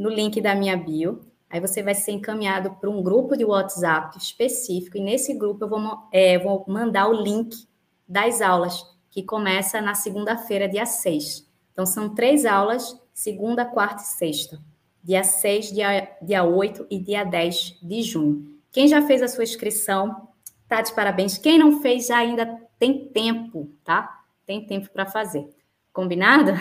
no 0.00 0.08
link 0.08 0.40
da 0.40 0.54
minha 0.54 0.76
bio. 0.76 1.20
Aí 1.48 1.60
você 1.60 1.82
vai 1.82 1.94
ser 1.94 2.12
encaminhado 2.12 2.70
para 2.80 2.88
um 2.88 3.02
grupo 3.02 3.36
de 3.36 3.44
WhatsApp 3.44 4.16
específico, 4.16 4.96
e 4.96 5.00
nesse 5.00 5.34
grupo 5.34 5.64
eu 5.64 5.68
vou, 5.68 6.08
é, 6.12 6.38
vou 6.38 6.64
mandar 6.68 7.08
o 7.08 7.22
link 7.22 7.66
das 8.08 8.40
aulas, 8.40 8.84
que 9.10 9.22
começa 9.22 9.80
na 9.80 9.94
segunda-feira, 9.94 10.68
dia 10.68 10.86
6. 10.86 11.48
Então, 11.72 11.84
são 11.84 12.14
três 12.14 12.44
aulas, 12.44 13.00
segunda, 13.12 13.64
quarta 13.64 14.02
e 14.02 14.06
sexta 14.06 14.60
dia 15.02 15.24
6, 15.24 15.72
dia, 15.72 16.16
dia 16.20 16.44
8 16.44 16.86
e 16.90 16.98
dia 16.98 17.24
10 17.24 17.78
de 17.82 18.02
junho. 18.02 18.58
Quem 18.70 18.86
já 18.86 19.02
fez 19.02 19.22
a 19.22 19.28
sua 19.28 19.44
inscrição, 19.44 20.28
tá 20.68 20.80
de 20.80 20.94
parabéns. 20.94 21.38
Quem 21.38 21.58
não 21.58 21.80
fez, 21.80 22.06
já 22.06 22.18
ainda 22.18 22.46
tem 22.78 23.08
tempo, 23.08 23.72
tá? 23.84 24.22
Tem 24.46 24.64
tempo 24.64 24.90
para 24.90 25.06
fazer. 25.06 25.48
Combinado? 25.92 26.52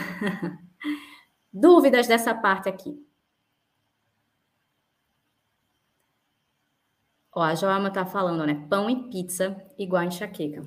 Dúvidas 1.54 2.08
dessa 2.08 2.34
parte 2.34 2.70
aqui? 2.70 2.98
Ó, 7.34 7.42
a 7.42 7.56
Joama 7.56 7.92
tá 7.92 8.06
falando, 8.06 8.46
né? 8.46 8.66
Pão 8.70 8.90
e 8.90 9.10
pizza 9.10 9.56
igual 9.78 10.04
enxaqueca. 10.04 10.64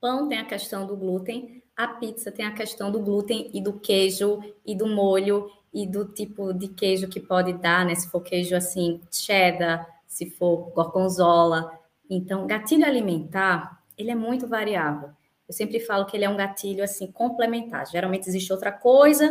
Pão 0.00 0.28
tem 0.28 0.38
a 0.38 0.44
questão 0.44 0.86
do 0.86 0.96
glúten, 0.96 1.62
a 1.76 1.86
pizza 1.86 2.32
tem 2.32 2.44
a 2.44 2.52
questão 2.52 2.90
do 2.90 3.00
glúten 3.00 3.50
e 3.54 3.62
do 3.62 3.78
queijo 3.78 4.40
e 4.66 4.74
do 4.74 4.86
molho 4.86 5.50
e 5.72 5.86
do 5.86 6.04
tipo 6.04 6.52
de 6.52 6.68
queijo 6.68 7.08
que 7.08 7.20
pode 7.20 7.52
dar, 7.54 7.86
né? 7.86 7.94
Se 7.94 8.10
for 8.10 8.20
queijo 8.20 8.56
assim, 8.56 9.00
cheddar, 9.10 9.86
se 10.06 10.28
for 10.30 10.70
gorgonzola. 10.70 11.70
Então, 12.08 12.46
gatilho 12.46 12.84
alimentar, 12.84 13.82
ele 13.96 14.10
é 14.10 14.14
muito 14.14 14.48
variável. 14.48 15.10
Eu 15.48 15.54
sempre 15.54 15.78
falo 15.80 16.06
que 16.06 16.16
ele 16.16 16.24
é 16.24 16.28
um 16.28 16.36
gatilho 16.36 16.82
assim 16.82 17.10
complementar. 17.10 17.86
Geralmente 17.86 18.28
existe 18.28 18.52
outra 18.52 18.72
coisa 18.72 19.28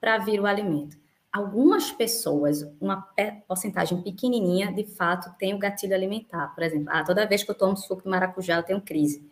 para 0.00 0.18
vir 0.18 0.40
o 0.40 0.46
alimento. 0.46 1.01
Algumas 1.32 1.90
pessoas, 1.90 2.62
uma 2.80 3.08
porcentagem 3.48 4.02
pequenininha, 4.02 4.70
de 4.70 4.84
fato, 4.84 5.34
tem 5.38 5.54
o 5.54 5.58
gatilho 5.58 5.94
alimentar. 5.94 6.54
Por 6.54 6.62
exemplo, 6.62 6.88
ah, 6.90 7.02
toda 7.02 7.26
vez 7.26 7.42
que 7.42 7.50
eu 7.50 7.54
tomo 7.54 7.76
suco 7.76 8.02
de 8.02 8.08
maracujá, 8.08 8.56
eu 8.56 8.62
tenho 8.62 8.80
crise. 8.82 9.24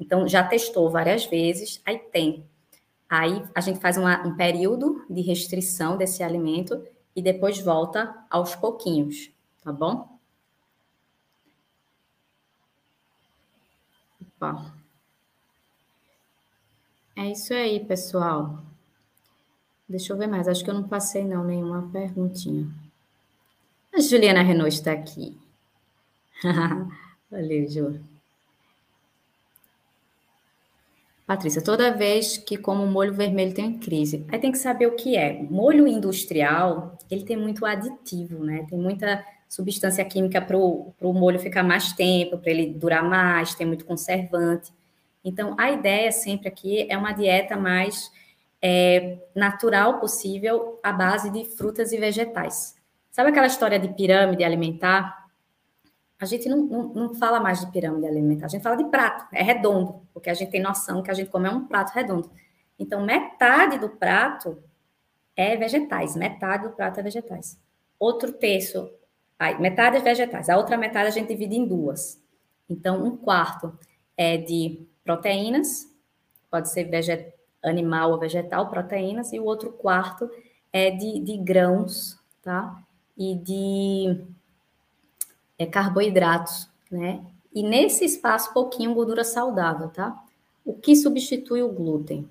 Então, 0.00 0.28
já 0.28 0.44
testou 0.44 0.90
várias 0.90 1.26
vezes, 1.26 1.82
aí 1.84 1.98
tem. 1.98 2.46
Aí 3.08 3.44
a 3.54 3.60
gente 3.60 3.80
faz 3.80 3.96
uma, 3.98 4.26
um 4.26 4.36
período 4.36 5.04
de 5.10 5.20
restrição 5.22 5.96
desse 5.96 6.22
alimento 6.22 6.82
e 7.16 7.22
depois 7.22 7.60
volta 7.60 8.14
aos 8.30 8.54
pouquinhos, 8.56 9.30
tá 9.64 9.72
bom? 9.72 10.18
Opa. 14.20 14.50
É 17.14 17.30
isso 17.30 17.52
aí, 17.52 17.84
pessoal. 17.84 18.62
Deixa 19.88 20.12
eu 20.12 20.18
ver 20.18 20.26
mais. 20.26 20.46
Acho 20.46 20.62
que 20.62 20.70
eu 20.70 20.74
não 20.74 20.88
passei 20.88 21.24
não 21.24 21.44
nenhuma 21.44 21.88
perguntinha. 21.90 22.68
A 23.94 24.00
Juliana 24.00 24.42
Renault 24.42 24.74
está 24.74 24.92
aqui. 24.92 25.36
Valeu, 27.30 27.68
Ju. 27.68 28.00
Patrícia, 31.26 31.60
toda 31.62 31.94
vez 31.94 32.38
que 32.38 32.56
como 32.56 32.86
molho 32.86 33.12
vermelho 33.12 33.52
tem 33.52 33.78
crise, 33.78 34.24
aí 34.28 34.38
tem 34.38 34.50
que 34.50 34.56
saber 34.56 34.86
o 34.86 34.96
que 34.96 35.14
é. 35.14 35.42
Molho 35.42 35.86
industrial, 35.86 36.96
ele 37.10 37.22
tem 37.22 37.36
muito 37.36 37.66
aditivo, 37.66 38.42
né? 38.42 38.64
Tem 38.68 38.78
muita 38.78 39.22
substância 39.46 40.02
química 40.06 40.40
para 40.40 40.56
o 40.56 40.94
molho 41.00 41.38
ficar 41.38 41.62
mais 41.62 41.92
tempo, 41.92 42.38
para 42.38 42.50
ele 42.50 42.72
durar 42.72 43.04
mais, 43.04 43.54
tem 43.54 43.66
muito 43.66 43.84
conservante. 43.84 44.72
Então, 45.22 45.54
a 45.58 45.70
ideia 45.70 46.10
sempre 46.12 46.48
aqui 46.48 46.86
é 46.90 46.96
uma 46.96 47.12
dieta 47.12 47.58
mais 47.58 48.10
é, 48.60 49.18
natural 49.34 50.00
possível, 50.00 50.78
à 50.82 50.92
base 50.92 51.30
de 51.30 51.44
frutas 51.44 51.92
e 51.92 51.98
vegetais. 51.98 52.76
Sabe 53.10 53.30
aquela 53.30 53.46
história 53.46 53.78
de 53.78 53.88
pirâmide 53.88 54.44
alimentar? 54.44 55.18
a 56.20 56.24
gente 56.24 56.48
não, 56.48 56.58
não, 56.58 56.82
não, 56.94 57.14
fala 57.14 57.38
mais 57.38 57.60
de 57.60 57.70
pirâmide 57.70 58.06
alimentar, 58.06 58.46
a 58.46 58.48
gente 58.48 58.62
fala 58.62 58.76
de 58.76 58.84
prato, 58.86 59.26
é 59.32 59.42
redondo, 59.42 60.02
porque 60.12 60.28
a 60.28 60.34
gente 60.34 60.50
tem 60.50 60.60
noção 60.60 61.02
que 61.02 61.10
a 61.10 61.14
gente 61.14 61.30
come 61.30 61.46
é 61.46 61.50
um 61.50 61.64
prato 61.64 61.92
redondo. 61.92 62.28
Então, 62.76 63.04
metade 63.04 63.78
do 63.78 63.88
prato 63.88 64.60
é 65.36 65.56
vegetais, 65.56 66.16
metade 66.16 66.64
do 66.64 66.70
prato 66.70 66.98
é 66.98 67.02
vegetais. 67.04 67.56
Outro 67.98 68.32
terço, 68.32 68.90
metade 69.60 69.96
é 69.96 70.00
vegetais, 70.00 70.48
a 70.48 70.56
outra 70.56 70.76
metade 70.76 71.06
a 71.06 71.12
gente 71.12 71.28
divide 71.28 71.56
em 71.56 71.64
duas. 71.64 72.20
Então, 72.68 73.04
um 73.04 73.16
quarto 73.16 73.78
é 74.16 74.36
de 74.36 74.88
proteínas, 75.04 75.86
pode 76.50 76.68
ser 76.68 76.84
veget, 76.84 77.32
animal 77.62 78.12
ou 78.12 78.18
vegetal, 78.18 78.68
proteínas, 78.68 79.32
e 79.32 79.38
o 79.38 79.44
outro 79.44 79.72
quarto 79.72 80.30
é 80.72 80.90
de, 80.90 81.20
de 81.20 81.36
grãos, 81.36 82.18
tá? 82.42 82.82
E 83.16 83.34
de 83.34 84.20
é, 85.58 85.66
carboidratos, 85.66 86.68
né? 86.90 87.24
E 87.54 87.62
nesse 87.62 88.04
espaço, 88.04 88.52
pouquinho 88.52 88.94
gordura 88.94 89.24
saudável, 89.24 89.88
tá? 89.88 90.22
O 90.64 90.74
que 90.74 90.94
substitui 90.94 91.62
o 91.62 91.72
glúten? 91.72 92.28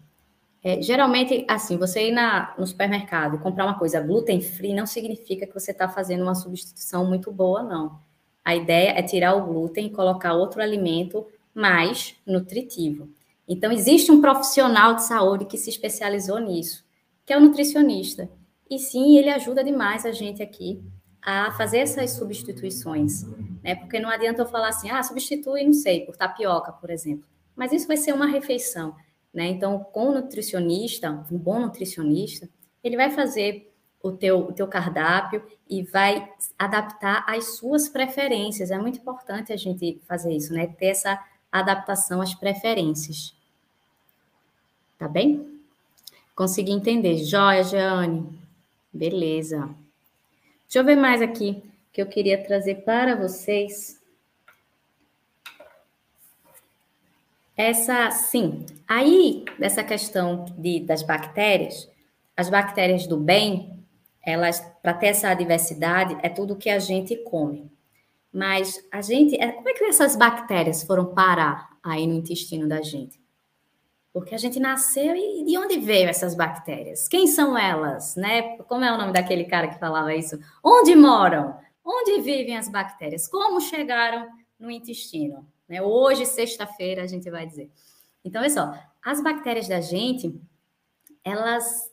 É, 0.64 0.82
geralmente, 0.82 1.46
assim, 1.48 1.78
você 1.78 2.10
ir 2.10 2.12
na, 2.12 2.54
no 2.58 2.66
supermercado 2.66 3.36
e 3.36 3.40
comprar 3.40 3.66
uma 3.66 3.78
coisa 3.78 4.00
gluten 4.00 4.42
free 4.42 4.74
não 4.74 4.86
significa 4.86 5.46
que 5.46 5.54
você 5.54 5.72
está 5.72 5.88
fazendo 5.88 6.24
uma 6.24 6.36
substituição 6.36 7.06
muito 7.06 7.32
boa, 7.32 7.64
não. 7.64 8.00
A 8.44 8.56
ideia 8.56 8.92
é 8.92 9.04
tirar 9.04 9.36
o 9.36 9.46
glúten 9.46 9.88
e 9.88 9.90
colocar 9.90 10.34
outro 10.34 10.62
alimento 10.62 11.26
mais 11.54 12.16
nutritivo. 12.26 13.10
Então, 13.48 13.72
existe 13.72 14.12
um 14.12 14.20
profissional 14.20 14.96
de 14.96 15.04
saúde 15.04 15.46
que 15.46 15.58
se 15.58 15.70
especializou 15.70 16.40
nisso, 16.40 16.84
que 17.26 17.32
é 17.32 17.38
o 17.38 17.42
nutricionista. 17.42 18.30
E 18.70 18.78
sim, 18.78 19.18
ele 19.18 19.30
ajuda 19.30 19.64
demais 19.64 20.06
a 20.06 20.12
gente 20.12 20.44
aqui 20.44 20.84
a 21.22 21.52
fazer 21.52 21.80
essas 21.80 22.12
substituições, 22.12 23.24
né? 23.64 23.76
Porque 23.76 24.00
não 24.00 24.10
adianta 24.10 24.42
eu 24.42 24.46
falar 24.46 24.70
assim, 24.70 24.90
ah, 24.90 25.02
substitui, 25.02 25.64
não 25.64 25.74
sei, 25.74 26.06
por 26.06 26.16
tapioca, 26.16 26.72
por 26.72 26.90
exemplo. 26.90 27.28
Mas 27.56 27.72
isso 27.72 27.88
vai 27.88 27.98
ser 27.98 28.14
uma 28.14 28.28
refeição, 28.28 28.96
né? 29.34 29.48
Então, 29.48 29.80
com 29.80 30.10
o 30.10 30.14
nutricionista, 30.14 31.26
um 31.32 31.38
bom 31.38 31.60
nutricionista, 31.60 32.50
ele 32.84 32.96
vai 32.96 33.12
fazer 33.12 33.74
o 34.02 34.12
teu, 34.12 34.40
o 34.40 34.54
teu 34.54 34.68
cardápio 34.68 35.44
e 35.70 35.84
vai 35.84 36.30
adaptar 36.58 37.26
às 37.28 37.58
suas 37.58 37.90
preferências. 37.90 38.72
É 38.72 38.78
muito 38.78 39.00
importante 39.00 39.52
a 39.52 39.58
gente 39.58 40.02
fazer 40.08 40.34
isso, 40.34 40.54
né? 40.54 40.68
Ter 40.68 40.88
essa 40.88 41.20
adaptação 41.52 42.22
às 42.22 42.34
preferências. 42.34 43.37
Tá 44.98 45.08
bem? 45.08 45.62
Consegui 46.36 46.72
entender. 46.72 47.18
Joia, 47.18 47.64
Jeane. 47.64 48.28
Beleza. 48.92 49.70
Deixa 50.64 50.80
eu 50.80 50.86
ver 50.86 50.96
mais 50.96 51.22
aqui 51.22 51.62
que 51.94 52.02
eu 52.02 52.06
queria 52.06 52.44
trazer 52.44 52.84
para 52.84 53.16
vocês. 53.16 54.02
Essa, 57.56 58.12
sim. 58.12 58.66
Aí, 58.88 59.46
dessa 59.58 59.84
questão 59.84 60.46
de, 60.58 60.80
das 60.80 61.02
bactérias, 61.02 61.90
as 62.36 62.50
bactérias 62.50 63.08
do 63.08 63.18
bem, 63.18 63.84
elas, 64.22 64.60
para 64.82 64.94
ter 64.94 65.08
essa 65.08 65.34
diversidade, 65.34 66.18
é 66.22 66.30
tudo 66.30 66.56
que 66.56 66.70
a 66.70 66.78
gente 66.78 67.16
come. 67.16 67.72
Mas 68.32 68.84
a 68.92 69.02
gente, 69.02 69.36
é, 69.42 69.52
como 69.52 69.70
é 69.70 69.74
que 69.74 69.86
essas 69.86 70.16
bactérias 70.16 70.84
foram 70.84 71.14
parar 71.16 71.78
aí 71.82 72.06
no 72.06 72.14
intestino 72.14 72.68
da 72.68 72.82
gente? 72.82 73.20
Porque 74.18 74.34
a 74.34 74.38
gente 74.40 74.60
nasceu 74.60 75.16
e 75.16 75.44
de 75.46 75.56
onde 75.60 75.78
veio 75.78 76.10
essas 76.10 76.34
bactérias? 76.34 77.08
Quem 77.08 77.28
são 77.28 77.56
elas, 77.56 78.16
né? 78.16 78.58
Como 78.64 78.84
é 78.84 78.92
o 78.92 78.98
nome 78.98 79.14
daquele 79.14 79.46
cara 79.46 79.68
que 79.68 79.78
falava 79.78 80.12
isso? 80.16 80.40
Onde 80.64 80.96
moram? 80.96 81.56
Onde 81.86 82.20
vivem 82.22 82.58
as 82.58 82.68
bactérias? 82.68 83.28
Como 83.28 83.62
chegaram 83.62 84.28
no 84.60 84.72
intestino? 84.72 85.48
Né? 85.70 85.84
Hoje, 85.84 86.26
sexta-feira, 86.26 87.04
a 87.04 87.06
gente 87.06 87.30
vai 87.30 87.46
dizer. 87.46 87.70
Então, 88.26 88.42
olha 88.42 88.50
só, 88.50 88.74
as 89.06 89.22
bactérias 89.22 89.68
da 89.68 89.82
gente, 89.82 90.42
elas 91.24 91.88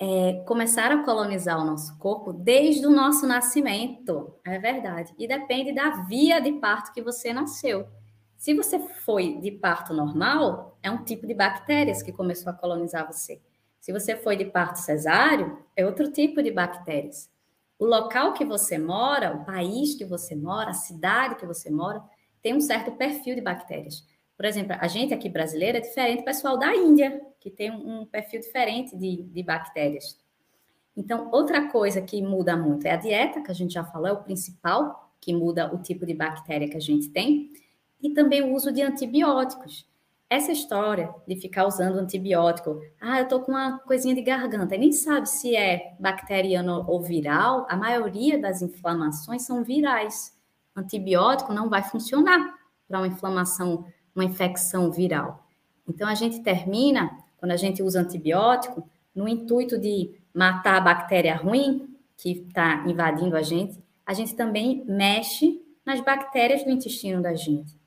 é, 0.00 0.42
começaram 0.46 1.00
a 1.00 1.04
colonizar 1.04 1.60
o 1.60 1.66
nosso 1.66 1.98
corpo 1.98 2.32
desde 2.32 2.86
o 2.86 2.90
nosso 2.90 3.26
nascimento, 3.26 4.34
é 4.42 4.58
verdade. 4.58 5.12
E 5.18 5.28
depende 5.28 5.74
da 5.74 5.90
via 6.06 6.40
de 6.40 6.52
parto 6.52 6.94
que 6.94 7.02
você 7.02 7.30
nasceu. 7.30 7.86
Se 8.42 8.54
você 8.54 8.76
foi 8.76 9.38
de 9.38 9.52
parto 9.52 9.94
normal, 9.94 10.76
é 10.82 10.90
um 10.90 11.04
tipo 11.04 11.28
de 11.28 11.32
bactérias 11.32 12.02
que 12.02 12.10
começou 12.10 12.50
a 12.50 12.52
colonizar 12.52 13.06
você. 13.06 13.40
Se 13.78 13.92
você 13.92 14.16
foi 14.16 14.36
de 14.36 14.46
parto 14.46 14.80
cesáreo, 14.80 15.60
é 15.76 15.86
outro 15.86 16.10
tipo 16.10 16.42
de 16.42 16.50
bactérias. 16.50 17.30
O 17.78 17.86
local 17.86 18.32
que 18.32 18.44
você 18.44 18.78
mora, 18.78 19.32
o 19.32 19.44
país 19.44 19.94
que 19.94 20.04
você 20.04 20.34
mora, 20.34 20.70
a 20.70 20.74
cidade 20.74 21.36
que 21.36 21.46
você 21.46 21.70
mora, 21.70 22.02
tem 22.42 22.52
um 22.52 22.60
certo 22.60 22.90
perfil 22.90 23.36
de 23.36 23.40
bactérias. 23.40 24.04
Por 24.36 24.44
exemplo, 24.44 24.76
a 24.76 24.88
gente 24.88 25.14
aqui 25.14 25.28
brasileira 25.28 25.78
é 25.78 25.80
diferente 25.80 26.22
do 26.22 26.24
pessoal 26.24 26.58
da 26.58 26.74
Índia, 26.74 27.20
que 27.38 27.48
tem 27.48 27.70
um 27.70 28.04
perfil 28.04 28.40
diferente 28.40 28.96
de, 28.96 29.22
de 29.22 29.42
bactérias. 29.44 30.18
Então, 30.96 31.30
outra 31.30 31.68
coisa 31.68 32.02
que 32.02 32.20
muda 32.20 32.56
muito 32.56 32.86
é 32.86 32.90
a 32.90 32.96
dieta, 32.96 33.40
que 33.40 33.52
a 33.52 33.54
gente 33.54 33.74
já 33.74 33.84
falou, 33.84 34.08
é 34.08 34.12
o 34.12 34.24
principal 34.24 35.12
que 35.20 35.32
muda 35.32 35.72
o 35.72 35.78
tipo 35.78 36.04
de 36.04 36.12
bactéria 36.12 36.68
que 36.68 36.76
a 36.76 36.80
gente 36.80 37.08
tem 37.10 37.52
e 38.02 38.10
também 38.10 38.42
o 38.42 38.54
uso 38.54 38.72
de 38.72 38.82
antibióticos. 38.82 39.86
Essa 40.28 40.50
história 40.50 41.14
de 41.28 41.36
ficar 41.36 41.66
usando 41.66 41.98
antibiótico, 41.98 42.80
ah, 42.98 43.20
eu 43.20 43.28
tô 43.28 43.40
com 43.40 43.52
uma 43.52 43.78
coisinha 43.80 44.14
de 44.14 44.22
garganta, 44.22 44.74
e 44.74 44.78
nem 44.78 44.90
sabe 44.90 45.28
se 45.28 45.54
é 45.54 45.94
bacteriano 46.00 46.84
ou 46.88 47.02
viral, 47.02 47.66
a 47.68 47.76
maioria 47.76 48.40
das 48.40 48.62
inflamações 48.62 49.42
são 49.42 49.62
virais. 49.62 50.34
Antibiótico 50.74 51.52
não 51.52 51.68
vai 51.68 51.82
funcionar 51.82 52.54
para 52.88 52.98
uma 52.98 53.06
inflamação, 53.06 53.84
uma 54.14 54.24
infecção 54.24 54.90
viral. 54.90 55.46
Então 55.86 56.08
a 56.08 56.14
gente 56.14 56.40
termina, 56.40 57.10
quando 57.36 57.52
a 57.52 57.56
gente 57.56 57.82
usa 57.82 58.00
antibiótico, 58.00 58.88
no 59.14 59.28
intuito 59.28 59.78
de 59.78 60.18
matar 60.34 60.76
a 60.76 60.80
bactéria 60.80 61.36
ruim 61.36 61.94
que 62.16 62.30
está 62.32 62.84
invadindo 62.86 63.36
a 63.36 63.42
gente, 63.42 63.78
a 64.06 64.14
gente 64.14 64.34
também 64.34 64.82
mexe 64.86 65.60
nas 65.84 66.00
bactérias 66.00 66.64
do 66.64 66.70
intestino 66.70 67.20
da 67.20 67.34
gente. 67.34 67.81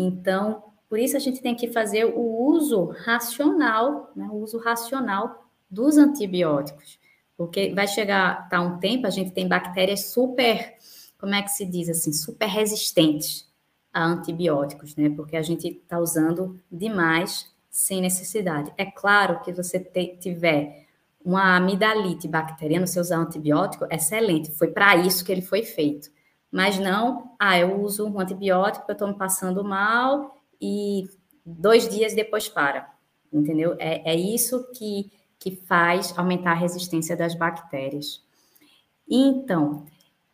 Então, 0.00 0.62
por 0.88 0.96
isso 0.96 1.16
a 1.16 1.20
gente 1.20 1.42
tem 1.42 1.56
que 1.56 1.66
fazer 1.72 2.04
o 2.04 2.20
uso 2.20 2.94
racional, 3.04 4.12
né, 4.14 4.28
o 4.30 4.36
uso 4.36 4.56
racional 4.58 5.44
dos 5.68 5.98
antibióticos, 5.98 7.00
porque 7.36 7.74
vai 7.74 7.88
chegar 7.88 8.48
tá 8.48 8.60
um 8.60 8.78
tempo 8.78 9.08
a 9.08 9.10
gente 9.10 9.32
tem 9.32 9.48
bactérias 9.48 10.12
super, 10.12 10.76
como 11.18 11.34
é 11.34 11.42
que 11.42 11.50
se 11.50 11.66
diz 11.66 11.88
assim, 11.88 12.12
super 12.12 12.46
resistentes 12.46 13.48
a 13.92 14.04
antibióticos, 14.04 14.94
né? 14.94 15.10
Porque 15.10 15.36
a 15.36 15.42
gente 15.42 15.66
está 15.66 15.98
usando 15.98 16.60
demais 16.70 17.52
sem 17.68 18.00
necessidade. 18.00 18.72
É 18.78 18.86
claro 18.86 19.40
que 19.40 19.52
você 19.52 19.80
te, 19.80 20.16
tiver 20.20 20.86
uma 21.24 21.56
amidalite 21.56 22.28
bacteriana, 22.28 22.86
você 22.86 23.00
usar 23.00 23.18
um 23.18 23.22
antibiótico, 23.22 23.86
excelente. 23.90 24.52
Foi 24.52 24.68
para 24.68 24.96
isso 24.96 25.24
que 25.24 25.32
ele 25.32 25.42
foi 25.42 25.62
feito. 25.62 26.08
Mas 26.50 26.78
não, 26.78 27.34
ah, 27.38 27.58
eu 27.58 27.80
uso 27.80 28.06
um 28.06 28.18
antibiótico, 28.18 28.86
eu 28.88 28.92
estou 28.92 29.08
me 29.08 29.14
passando 29.14 29.62
mal 29.62 30.36
e 30.60 31.08
dois 31.44 31.88
dias 31.88 32.14
depois 32.14 32.48
para. 32.48 32.90
Entendeu? 33.32 33.76
É, 33.78 34.12
é 34.12 34.16
isso 34.16 34.70
que, 34.72 35.10
que 35.38 35.56
faz 35.66 36.16
aumentar 36.16 36.52
a 36.52 36.54
resistência 36.54 37.16
das 37.16 37.34
bactérias. 37.34 38.22
Então, 39.08 39.84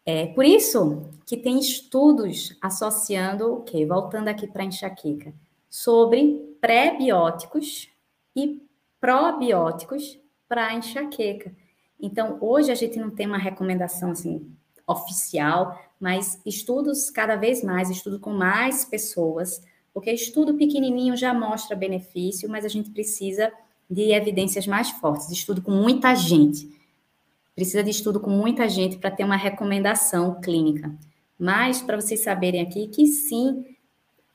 é 0.07 0.27
por 0.27 0.45
isso 0.45 1.03
que 1.27 1.37
tem 1.37 1.59
estudos 1.59 2.57
associando 2.61 3.55
o 3.55 3.63
quê? 3.63 3.87
Voltando 3.87 4.29
aqui 4.29 4.47
para 4.47 4.63
a 4.63 4.67
enxaqueca, 4.67 5.33
sobre 5.69 6.57
pré-bióticos 6.61 7.89
e 8.37 8.63
probióticos 9.01 10.19
para 10.49 10.69
a 10.69 10.75
enxaqueca. 10.75 11.55
Então, 12.01 12.39
hoje 12.41 12.71
a 12.71 12.75
gente 12.75 12.99
não 12.99 13.11
tem 13.11 13.27
uma 13.27 13.39
recomendação 13.39 14.11
assim 14.11 14.55
oficial, 14.87 15.79
mas 16.05 16.39
estudos 16.45 17.09
cada 17.09 17.35
vez 17.35 17.65
mais, 17.65 17.89
estudo 17.89 18.21
com 18.21 18.31
mais 18.31 18.85
pessoas, 18.85 19.63
porque 19.91 20.13
estudo 20.13 20.53
pequenininho 20.53 21.17
já 21.17 21.33
mostra 21.33 21.75
benefício, 21.75 22.47
mas 22.47 22.63
a 22.63 22.69
gente 22.69 22.91
precisa 22.91 23.51
de 23.89 24.13
evidências 24.13 24.67
mais 24.67 24.91
fortes, 24.91 25.31
estudo 25.31 25.63
com 25.63 25.71
muita 25.71 26.15
gente. 26.15 26.69
Precisa 27.55 27.83
de 27.83 27.89
estudo 27.89 28.21
com 28.21 28.29
muita 28.29 28.69
gente 28.69 28.99
para 28.99 29.11
ter 29.11 29.25
uma 29.25 29.35
recomendação 29.35 30.39
clínica. 30.43 30.95
Mas 31.39 31.81
para 31.81 31.99
vocês 31.99 32.21
saberem 32.21 32.61
aqui 32.61 32.87
que 32.89 33.07
sim, 33.07 33.65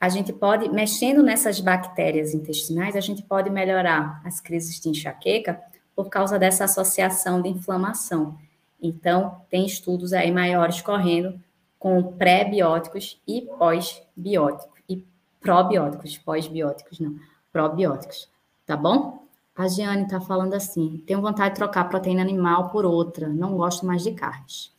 a 0.00 0.08
gente 0.08 0.32
pode, 0.32 0.68
mexendo 0.70 1.22
nessas 1.22 1.60
bactérias 1.60 2.34
intestinais, 2.34 2.96
a 2.96 3.00
gente 3.00 3.22
pode 3.22 3.48
melhorar 3.48 4.20
as 4.24 4.40
crises 4.40 4.80
de 4.80 4.88
enxaqueca 4.88 5.60
por 5.94 6.08
causa 6.08 6.36
dessa 6.36 6.64
associação 6.64 7.40
de 7.40 7.48
inflamação. 7.48 8.36
Então, 8.82 9.42
tem 9.48 9.64
estudos 9.64 10.12
aí 10.12 10.32
maiores 10.32 10.80
correndo 10.80 11.38
com 11.80 12.12
pré-bióticos 12.12 13.18
e 13.26 13.40
pós-bióticos, 13.58 14.78
e 14.86 15.02
probióticos, 15.40 16.18
pós-bióticos, 16.18 17.00
não, 17.00 17.18
probióticos, 17.50 18.28
tá 18.66 18.76
bom? 18.76 19.24
A 19.56 19.66
Giane 19.66 20.04
está 20.04 20.20
falando 20.20 20.52
assim: 20.54 21.02
tenho 21.06 21.22
vontade 21.22 21.54
de 21.54 21.56
trocar 21.56 21.88
proteína 21.88 22.20
animal 22.20 22.68
por 22.68 22.84
outra, 22.84 23.28
não 23.28 23.56
gosto 23.56 23.86
mais 23.86 24.02
de 24.02 24.12
carnes. 24.12 24.70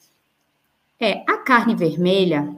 É, 1.00 1.24
a 1.28 1.38
carne 1.40 1.76
vermelha, 1.76 2.56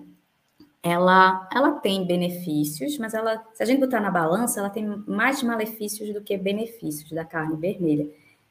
ela, 0.83 1.47
ela 1.51 1.71
tem 1.71 2.05
benefícios, 2.05 2.97
mas 2.97 3.13
ela, 3.13 3.41
se 3.53 3.63
a 3.63 3.65
gente 3.65 3.79
botar 3.79 4.01
na 4.01 4.11
balança, 4.11 4.59
ela 4.59 4.69
tem 4.69 4.85
mais 5.07 5.41
malefícios 5.41 6.13
do 6.13 6.21
que 6.21 6.37
benefícios 6.37 7.09
da 7.11 7.23
carne 7.23 7.55
vermelha. 7.55 8.09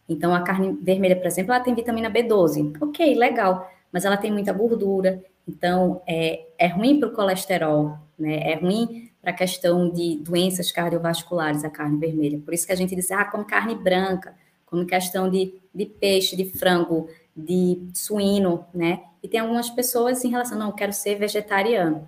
Então, 0.08 0.34
a 0.34 0.40
carne 0.40 0.72
vermelha, 0.80 1.16
por 1.16 1.26
exemplo, 1.26 1.52
ela 1.52 1.62
tem 1.62 1.74
vitamina 1.74 2.10
B12. 2.10 2.78
Ok, 2.80 3.14
legal, 3.14 3.70
mas 3.92 4.06
ela 4.06 4.16
tem 4.16 4.32
muita 4.32 4.52
gordura, 4.54 5.22
então 5.46 6.02
é, 6.06 6.46
é 6.58 6.66
ruim 6.66 6.98
para 6.98 7.08
o 7.08 7.12
colesterol, 7.12 7.98
né? 8.18 8.52
É 8.52 8.54
ruim 8.54 9.10
para 9.20 9.30
a 9.30 9.34
questão 9.34 9.90
de 9.90 10.16
doenças 10.16 10.72
cardiovasculares, 10.72 11.64
a 11.64 11.70
carne 11.70 11.98
vermelha. 11.98 12.40
Por 12.40 12.52
isso 12.52 12.66
que 12.66 12.72
a 12.72 12.76
gente 12.76 12.94
diz, 12.94 13.10
ah, 13.12 13.24
come 13.24 13.44
carne 13.44 13.74
branca, 13.74 14.34
como 14.66 14.84
questão 14.86 15.30
de, 15.30 15.54
de 15.72 15.86
peixe, 15.86 16.34
de 16.34 16.44
frango, 16.44 17.08
de 17.36 17.88
suíno, 17.94 18.64
né? 18.74 19.02
E 19.22 19.28
tem 19.28 19.40
algumas 19.40 19.70
pessoas 19.70 20.24
em 20.24 20.30
relação, 20.30 20.58
não, 20.58 20.68
eu 20.68 20.72
quero 20.72 20.92
ser 20.92 21.16
vegetariano. 21.16 22.06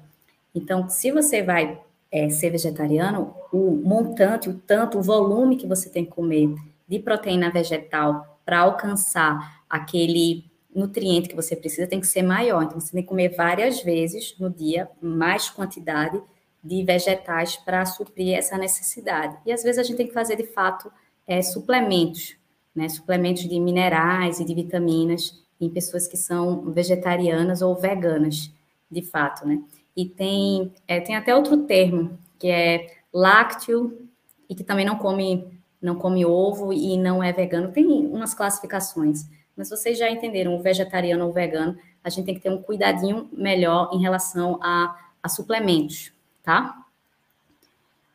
Então, 0.55 0.89
se 0.89 1.13
você 1.13 1.43
vai 1.43 1.81
é, 2.11 2.29
ser 2.29 2.51
vegetariano, 2.51 3.35
o 3.53 3.81
montante, 3.85 4.49
o 4.49 4.55
tanto, 4.55 4.99
o 4.99 5.03
volume 5.03 5.57
que 5.57 5.67
você 5.67 5.89
tem 5.89 6.05
que 6.05 6.11
comer 6.11 6.55
de 6.89 6.99
proteína 6.99 7.51
vegetal 7.51 8.39
para 8.45 8.61
alcançar 8.61 9.63
aquele 9.69 10.45
nutriente 10.75 11.29
que 11.29 11.37
você 11.37 11.55
precisa 11.55 11.87
tem 11.87 12.01
que 12.01 12.07
ser 12.07 12.23
maior. 12.23 12.63
Então, 12.63 12.81
você 12.81 12.93
tem 12.93 13.03
que 13.03 13.09
comer 13.09 13.35
várias 13.37 13.83
vezes 13.83 14.35
no 14.39 14.51
dia, 14.51 14.91
mais 15.01 15.49
quantidade 15.49 16.21
de 16.63 16.83
vegetais 16.83 17.57
para 17.57 17.85
suprir 17.85 18.35
essa 18.35 18.57
necessidade. 18.57 19.37
E 19.45 19.53
às 19.53 19.63
vezes 19.63 19.79
a 19.79 19.83
gente 19.83 19.97
tem 19.97 20.07
que 20.07 20.15
fazer, 20.15 20.37
de 20.37 20.47
fato, 20.47 20.91
é, 21.27 21.43
suplementos, 21.43 22.37
né? 22.75 22.89
Suplementos 22.89 23.49
de 23.49 23.61
minerais 23.61 24.41
e 24.41 24.45
de 24.45 24.55
vitaminas 24.55 25.43
em 25.61 25.69
pessoas 25.71 26.07
que 26.09 26.17
são 26.17 26.73
vegetarianas 26.73 27.63
ou 27.63 27.75
veganas, 27.75 28.51
de 28.91 29.03
fato, 29.03 29.47
né? 29.47 29.63
E 29.97 30.07
tem, 30.07 30.73
é, 30.89 31.01
tem 31.01 31.15
até 31.15 31.35
outro 31.35 31.59
termo, 31.59 32.19
que 32.39 32.49
é 32.49 32.87
lácteo, 33.13 34.05
e 34.49 34.55
que 34.55 34.65
também 34.65 34.85
não 34.85 34.97
come, 34.97 35.47
não 35.81 35.97
come 35.97 36.25
ovo 36.25 36.73
e 36.73 36.97
não 36.97 37.23
é 37.23 37.33
vegano. 37.33 37.73
Tem 37.73 37.87
umas 37.87 38.35
classificações, 38.35 39.27
mas 39.57 39.71
vocês 39.71 39.99
já 39.99 40.11
entenderam, 40.11 40.55
o 40.55 40.63
vegetariano 40.63 41.27
ou 41.27 41.33
vegano, 41.33 41.79
a 42.03 42.11
gente 42.11 42.27
tem 42.27 42.35
que 42.35 42.41
ter 42.41 42.51
um 42.51 42.63
cuidadinho 42.63 43.29
melhor 43.33 43.91
em 43.93 44.01
relação 44.01 44.59
a, 44.63 44.99
a 45.23 45.29
suplementos, 45.29 46.13
tá? 46.43 46.85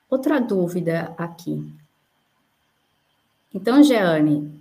Outra 0.10 0.40
dúvida 0.40 1.14
aqui. 1.18 1.72
Então, 3.54 3.82
Jeane, 3.82 4.52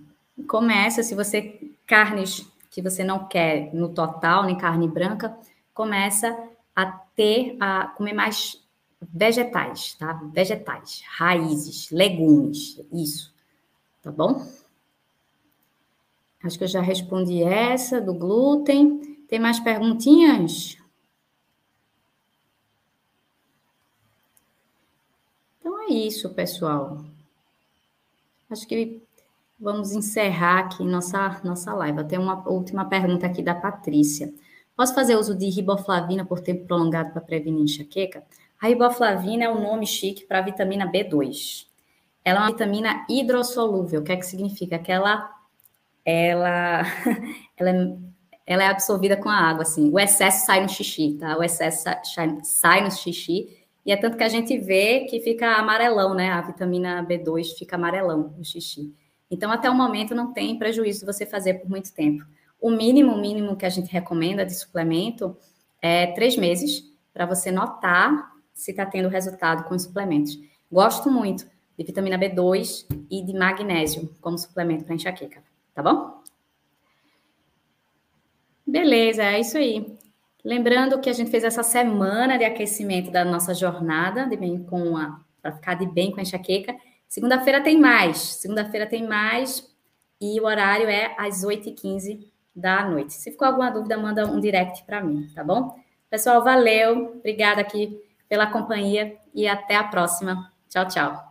começa, 0.47 1.03
se 1.03 1.13
você, 1.13 1.71
carnes 1.85 2.47
que 2.71 2.81
você 2.81 3.03
não 3.03 3.27
quer 3.27 3.73
no 3.73 3.89
total, 3.89 4.45
nem 4.45 4.57
carne 4.57 4.87
branca, 4.87 5.37
começa 5.73 6.35
a 6.75 6.85
ter, 6.85 7.57
a 7.59 7.87
comer 7.87 8.13
mais 8.13 8.63
vegetais, 9.01 9.95
tá? 9.95 10.13
Vegetais, 10.33 11.03
raízes, 11.07 11.89
legumes, 11.91 12.81
isso, 12.91 13.33
tá 14.01 14.11
bom? 14.11 14.45
Acho 16.43 16.57
que 16.57 16.63
eu 16.63 16.67
já 16.67 16.81
respondi 16.81 17.43
essa 17.43 17.99
do 17.99 18.13
glúten. 18.13 18.99
Tem 19.27 19.39
mais 19.39 19.59
perguntinhas? 19.59 20.77
Então 25.59 25.83
é 25.83 25.87
isso, 25.93 26.29
pessoal. 26.33 27.03
Acho 28.49 28.67
que 28.67 29.01
vamos 29.59 29.91
encerrar 29.91 30.59
aqui 30.59 30.83
nossa, 30.83 31.41
nossa 31.43 31.73
live. 31.73 32.03
Tenho 32.05 32.21
uma 32.21 32.47
última 32.49 32.85
pergunta 32.85 33.27
aqui 33.27 33.43
da 33.43 33.53
Patrícia. 33.53 34.33
Posso 34.75 34.95
fazer 34.95 35.17
uso 35.17 35.35
de 35.35 35.49
riboflavina 35.49 36.25
por 36.25 36.39
tempo 36.39 36.65
prolongado 36.65 37.11
para 37.11 37.21
prevenir 37.21 37.63
enxaqueca? 37.63 38.23
A 38.61 38.67
riboflavina 38.67 39.43
é 39.43 39.49
o 39.49 39.57
um 39.57 39.61
nome 39.61 39.85
chique 39.85 40.25
para 40.25 40.39
a 40.39 40.41
vitamina 40.41 40.89
B2. 40.89 41.67
Ela 42.23 42.39
é 42.39 42.41
uma 42.43 42.51
vitamina 42.51 43.05
hidrossolúvel. 43.09 44.01
O 44.01 44.03
que 44.03 44.11
é 44.11 44.17
que 44.17 44.25
significa? 44.25 44.79
Que 44.79 44.91
ela, 44.91 45.29
ela, 46.09 46.83
ela, 47.57 47.69
é, 47.69 47.97
ela 48.45 48.63
é 48.63 48.67
absorvida 48.67 49.15
com 49.17 49.29
a 49.29 49.35
água, 49.35 49.63
assim. 49.63 49.91
O 49.91 49.99
excesso 49.99 50.45
sai 50.45 50.61
no 50.61 50.69
xixi, 50.69 51.17
tá? 51.19 51.37
O 51.37 51.43
excesso 51.43 51.83
sai, 52.03 52.37
sai 52.43 52.83
no 52.83 52.91
xixi. 52.91 53.57
E 53.85 53.91
é 53.91 53.97
tanto 53.97 54.17
que 54.17 54.23
a 54.23 54.29
gente 54.29 54.57
vê 54.57 55.01
que 55.01 55.19
fica 55.19 55.55
amarelão, 55.55 56.13
né? 56.13 56.31
A 56.31 56.41
vitamina 56.41 57.05
B2 57.05 57.57
fica 57.57 57.75
amarelão 57.75 58.33
no 58.37 58.43
xixi. 58.43 58.93
Então, 59.31 59.51
até 59.51 59.69
o 59.69 59.75
momento, 59.75 60.15
não 60.15 60.33
tem 60.33 60.57
prejuízo 60.57 61.05
você 61.05 61.25
fazer 61.25 61.55
por 61.55 61.69
muito 61.69 61.93
tempo. 61.93 62.25
O 62.59 62.69
mínimo, 62.69 63.17
mínimo 63.17 63.55
que 63.55 63.65
a 63.65 63.69
gente 63.69 63.91
recomenda 63.91 64.45
de 64.45 64.53
suplemento 64.53 65.37
é 65.81 66.07
três 66.07 66.35
meses 66.35 66.83
para 67.13 67.25
você 67.25 67.51
notar 67.51 68.33
se 68.53 68.71
está 68.71 68.85
tendo 68.85 69.07
resultado 69.07 69.63
com 69.63 69.75
os 69.75 69.83
suplementos. 69.83 70.37
Gosto 70.71 71.09
muito 71.09 71.47
de 71.77 71.85
vitamina 71.85 72.19
B2 72.19 72.85
e 73.09 73.23
de 73.23 73.33
magnésio 73.33 74.13
como 74.19 74.37
suplemento 74.37 74.83
para 74.83 74.95
enxaqueca, 74.95 75.41
tá 75.79 75.83
bom? 75.83 76.21
Beleza, 78.67 79.23
é 79.23 79.39
isso 79.39 79.57
aí. 79.57 79.97
Lembrando 80.43 80.99
que 80.99 81.09
a 81.09 81.13
gente 81.13 81.31
fez 81.31 81.45
essa 81.45 81.63
semana 81.63 82.37
de 82.37 82.43
aquecimento 82.43 83.09
da 83.09 83.23
nossa 83.23 83.53
jornada 83.53 84.27
de 84.27 84.35
bem 84.35 84.61
com 84.63 84.97
a 84.97 85.21
para 85.41 85.53
ficar 85.53 85.75
de 85.75 85.85
bem 85.85 86.11
com 86.11 86.19
a 86.19 86.21
enxaqueca. 86.21 86.75
Segunda-feira 87.07 87.61
tem 87.61 87.79
mais. 87.79 88.17
Segunda-feira 88.17 88.85
tem 88.85 89.07
mais 89.07 89.65
e 90.19 90.39
o 90.41 90.45
horário 90.45 90.89
é 90.89 91.15
às 91.17 91.45
8h15 91.45 92.27
da 92.53 92.83
noite. 92.83 93.13
Se 93.13 93.31
ficou 93.31 93.47
alguma 93.47 93.69
dúvida, 93.69 93.97
manda 93.97 94.27
um 94.27 94.37
direct 94.37 94.83
para 94.83 95.01
mim, 95.01 95.31
tá 95.33 95.45
bom? 95.45 95.79
Pessoal, 96.09 96.43
valeu. 96.43 97.13
Obrigada 97.19 97.61
aqui 97.61 97.97
pela 98.27 98.47
companhia 98.47 99.15
e 99.33 99.47
até 99.47 99.77
a 99.77 99.83
próxima. 99.85 100.51
Tchau, 100.67 100.85
tchau. 100.89 101.28